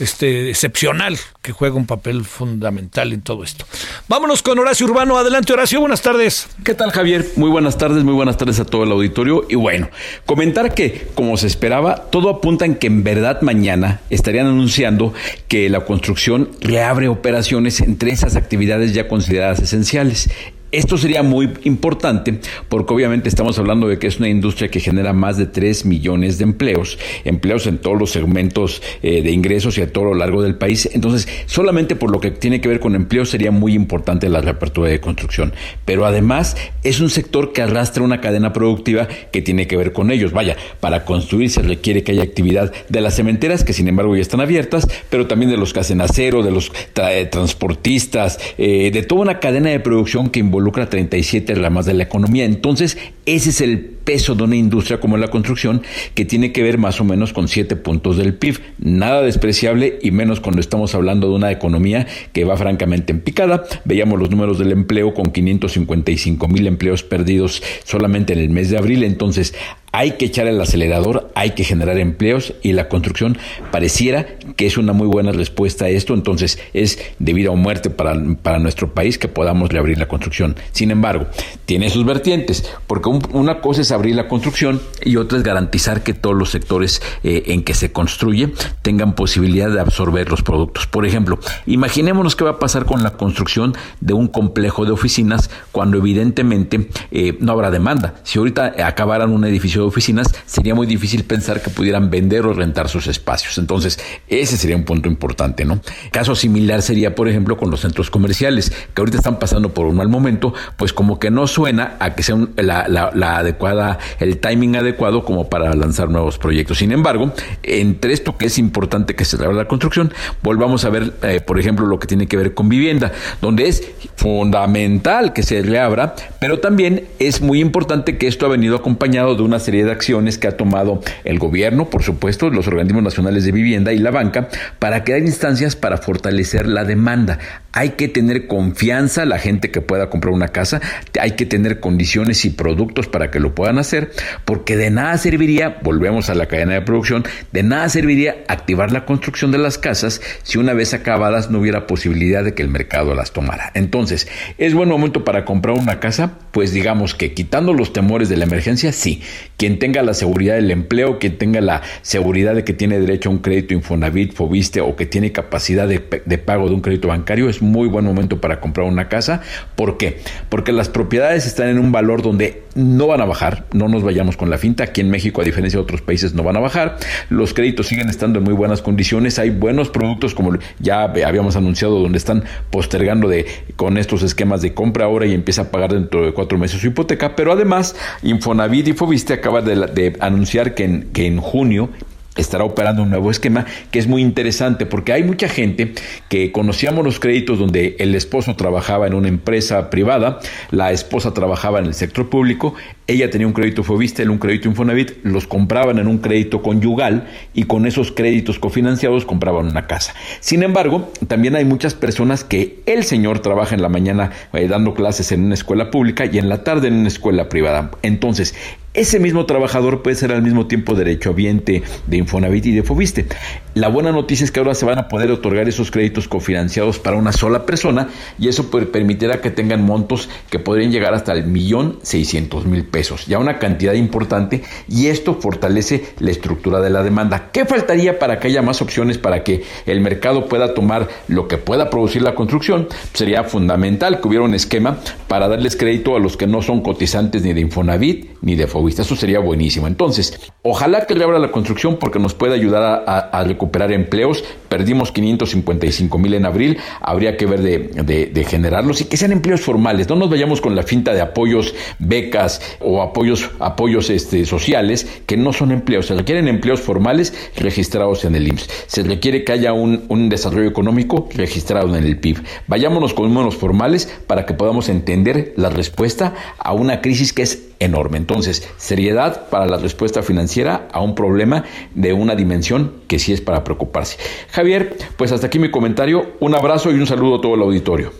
[0.00, 3.64] este, excepcional que juega un papel fundamental en todo esto.
[4.08, 5.16] Vámonos con Horacio Urbano.
[5.18, 5.80] Adelante, Horacio.
[5.80, 6.48] Buenas tardes.
[6.64, 7.24] ¿Qué tal, Javier?
[7.36, 9.46] Muy buenas tardes, muy buenas tardes a todo el auditorio.
[9.48, 9.88] Y bueno,
[10.26, 15.14] comentar que, como se esperaba, todo apunta en que en verdad mañana estarían anunciando
[15.48, 20.28] que la construcción reabre operaciones entre esas actividades ya consideradas esenciales.
[20.72, 25.12] Esto sería muy importante porque obviamente estamos hablando de que es una industria que genera
[25.12, 29.82] más de 3 millones de empleos, empleos en todos los segmentos eh, de ingresos y
[29.82, 30.88] a todo lo largo del país.
[30.92, 34.90] Entonces, solamente por lo que tiene que ver con empleos sería muy importante la reapertura
[34.90, 35.54] de construcción.
[35.84, 40.10] Pero además es un sector que arrastra una cadena productiva que tiene que ver con
[40.10, 40.32] ellos.
[40.32, 44.22] Vaya, para construir se requiere que haya actividad de las cementeras, que sin embargo ya
[44.22, 49.02] están abiertas, pero también de los que hacen acero, de los eh, transportistas, eh, de
[49.04, 52.46] toda una cadena de producción que involucra involucra 37 ramas de la economía.
[52.46, 52.96] Entonces,
[53.26, 55.82] ese es el peso de una industria como la construcción
[56.14, 58.60] que tiene que ver más o menos con 7 puntos del PIB.
[58.78, 63.64] Nada despreciable y menos cuando estamos hablando de una economía que va francamente en picada.
[63.84, 68.78] Veíamos los números del empleo con 555 mil empleos perdidos solamente en el mes de
[68.78, 69.02] abril.
[69.02, 69.54] Entonces,
[69.96, 73.38] hay que echar el acelerador, hay que generar empleos y la construcción
[73.72, 77.88] pareciera que es una muy buena respuesta a esto, entonces es de vida o muerte
[77.88, 80.54] para, para nuestro país que podamos reabrir la construcción.
[80.72, 81.26] Sin embargo,
[81.64, 86.14] tiene sus vertientes, porque una cosa es abrir la construcción y otra es garantizar que
[86.14, 90.86] todos los sectores eh, en que se construye tengan posibilidad de absorber los productos.
[90.86, 95.50] Por ejemplo, imaginémonos qué va a pasar con la construcción de un complejo de oficinas
[95.72, 98.14] cuando evidentemente eh, no habrá demanda.
[98.22, 102.88] Si ahorita acabaran un edificio oficinas, sería muy difícil pensar que pudieran vender o rentar
[102.88, 103.58] sus espacios.
[103.58, 105.80] Entonces, ese sería un punto importante, ¿no?
[106.10, 109.96] Caso similar sería, por ejemplo, con los centros comerciales, que ahorita están pasando por un
[109.96, 113.85] mal momento, pues como que no suena a que sea la, adecuada,
[114.20, 116.78] el timing adecuado como para lanzar nuevos proyectos.
[116.78, 117.32] Sin embargo,
[117.62, 120.12] entre esto que es importante que se reabra la construcción,
[120.42, 123.88] volvamos a ver, eh, por ejemplo, lo que tiene que ver con vivienda, donde es
[124.16, 129.42] fundamental que se reabra, pero también es muy importante que esto ha venido acompañado de
[129.42, 133.52] una serie de acciones que ha tomado el gobierno, por supuesto, los organismos nacionales de
[133.52, 137.38] vivienda y la banca, para crear instancias para fortalecer la demanda.
[137.76, 140.80] Hay que tener confianza la gente que pueda comprar una casa,
[141.20, 144.10] hay que tener condiciones y productos para que lo puedan hacer,
[144.46, 149.04] porque de nada serviría, volvemos a la cadena de producción, de nada serviría activar la
[149.04, 153.14] construcción de las casas si una vez acabadas no hubiera posibilidad de que el mercado
[153.14, 153.70] las tomara.
[153.74, 156.38] Entonces, ¿es buen momento para comprar una casa?
[156.52, 159.22] Pues digamos que quitando los temores de la emergencia, sí
[159.56, 163.32] quien tenga la seguridad del empleo, quien tenga la seguridad de que tiene derecho a
[163.32, 165.98] un crédito Infonavit, Fobiste o que tiene capacidad de,
[166.38, 169.42] pago de un crédito bancario, es muy buen momento para comprar una casa.
[169.74, 170.20] ¿Por qué?
[170.48, 174.36] Porque las propiedades están en un valor donde no van a bajar, no nos vayamos
[174.36, 176.98] con la finta, aquí en México a diferencia de otros países no van a bajar,
[177.30, 181.98] los créditos siguen estando en muy buenas condiciones, hay buenos productos como ya habíamos anunciado
[181.98, 183.46] donde están postergando de
[183.76, 186.88] con estos esquemas de compra ahora y empieza a pagar dentro de cuatro meses su
[186.88, 191.90] hipoteca, pero además Infonavit y Fobiste acaba de, anunciar que en, que en junio
[192.36, 195.92] estará operando un nuevo esquema que es muy interesante porque hay mucha gente
[196.28, 201.78] que conocíamos los créditos donde el esposo trabajaba en una empresa privada, la esposa trabajaba
[201.78, 202.74] en el sector público,
[203.06, 207.64] ella tenía un crédito Fobiste, un crédito Infonavit, los compraban en un crédito conyugal y
[207.64, 210.14] con esos créditos cofinanciados compraban una casa.
[210.40, 214.94] Sin embargo, también hay muchas personas que el señor trabaja en la mañana eh, dando
[214.94, 217.92] clases en una escuela pública y en la tarde en una escuela privada.
[218.02, 218.54] Entonces,
[218.96, 223.26] ese mismo trabajador puede ser al mismo tiempo derechohabiente de Infonavit y de Fobiste.
[223.74, 227.18] La buena noticia es que ahora se van a poder otorgar esos créditos cofinanciados para
[227.18, 231.98] una sola persona y eso permitirá que tengan montos que podrían llegar hasta el millón
[232.00, 237.50] seiscientos mil pesos, ya una cantidad importante y esto fortalece la estructura de la demanda.
[237.52, 241.58] ¿Qué faltaría para que haya más opciones para que el mercado pueda tomar lo que
[241.58, 242.88] pueda producir la construcción?
[243.12, 247.42] Sería fundamental que hubiera un esquema para darles crédito a los que no son cotizantes
[247.42, 248.85] ni de Infonavit ni de Fobiste.
[248.88, 249.86] Eso sería buenísimo.
[249.86, 254.44] Entonces, ojalá que reabra la construcción porque nos puede ayudar a recuperar empleos.
[254.68, 256.78] Perdimos 555 mil en abril.
[257.00, 260.08] Habría que ver de, generarlos y que sean empleos formales.
[260.08, 265.36] No nos vayamos con la finta de apoyos, becas o apoyos, apoyos este, sociales que
[265.36, 266.06] no son empleos.
[266.06, 268.68] Se requieren empleos formales registrados en el IMSS.
[268.86, 272.42] Se requiere que haya un, un desarrollo económico registrado en el PIB.
[272.66, 277.65] Vayámonos con números formales para que podamos entender la respuesta a una crisis que es
[277.80, 278.18] enorme.
[278.18, 281.64] Entonces, seriedad para la respuesta financiera a un problema
[281.94, 284.18] de una dimensión que sí es para preocuparse.
[284.50, 286.34] Javier, pues hasta aquí mi comentario.
[286.40, 288.12] Un abrazo y un saludo a todo el auditorio.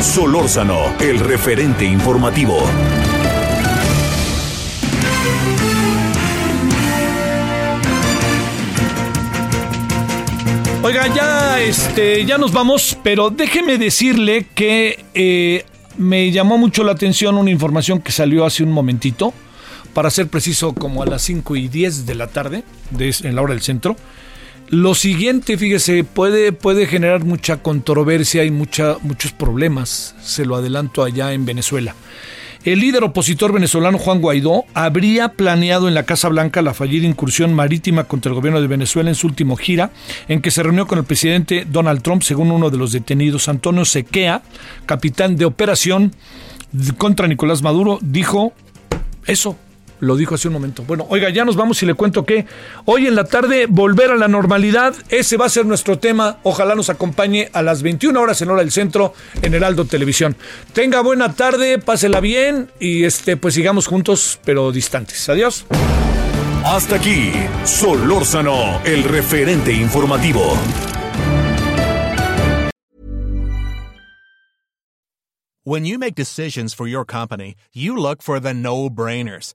[0.00, 2.58] Solórzano, el referente informativo.
[10.84, 15.64] Oiga, ya, este, ya nos vamos, pero déjeme decirle que eh,
[15.98, 19.32] me llamó mucho la atención una información que salió hace un momentito,
[19.94, 23.42] para ser preciso como a las 5 y 10 de la tarde, de, en la
[23.42, 23.96] hora del centro.
[24.68, 31.32] Lo siguiente, fíjese, puede, puede generar mucha controversia y muchos problemas, se lo adelanto allá
[31.32, 31.94] en Venezuela.
[32.64, 37.52] El líder opositor venezolano Juan Guaidó habría planeado en la Casa Blanca la fallida incursión
[37.54, 39.90] marítima contra el gobierno de Venezuela en su último gira,
[40.28, 43.84] en que se reunió con el presidente Donald Trump, según uno de los detenidos, Antonio
[43.84, 44.42] Sequea,
[44.86, 46.12] capitán de operación
[46.98, 48.52] contra Nicolás Maduro, dijo
[49.26, 49.56] eso,
[50.02, 50.82] lo dijo hace un momento.
[50.82, 52.44] Bueno, oiga, ya nos vamos y le cuento que
[52.86, 56.38] hoy en la tarde volver a la normalidad, ese va a ser nuestro tema.
[56.42, 60.36] Ojalá nos acompañe a las 21 horas en hora del centro en Heraldo Televisión.
[60.72, 65.28] Tenga buena tarde, pásela bien y este pues sigamos juntos pero distantes.
[65.28, 65.66] Adiós.
[66.64, 67.30] Hasta aquí,
[67.64, 70.58] Solórzano, el referente informativo.
[75.64, 79.54] When you make decisions for your company, you look for the no-brainers.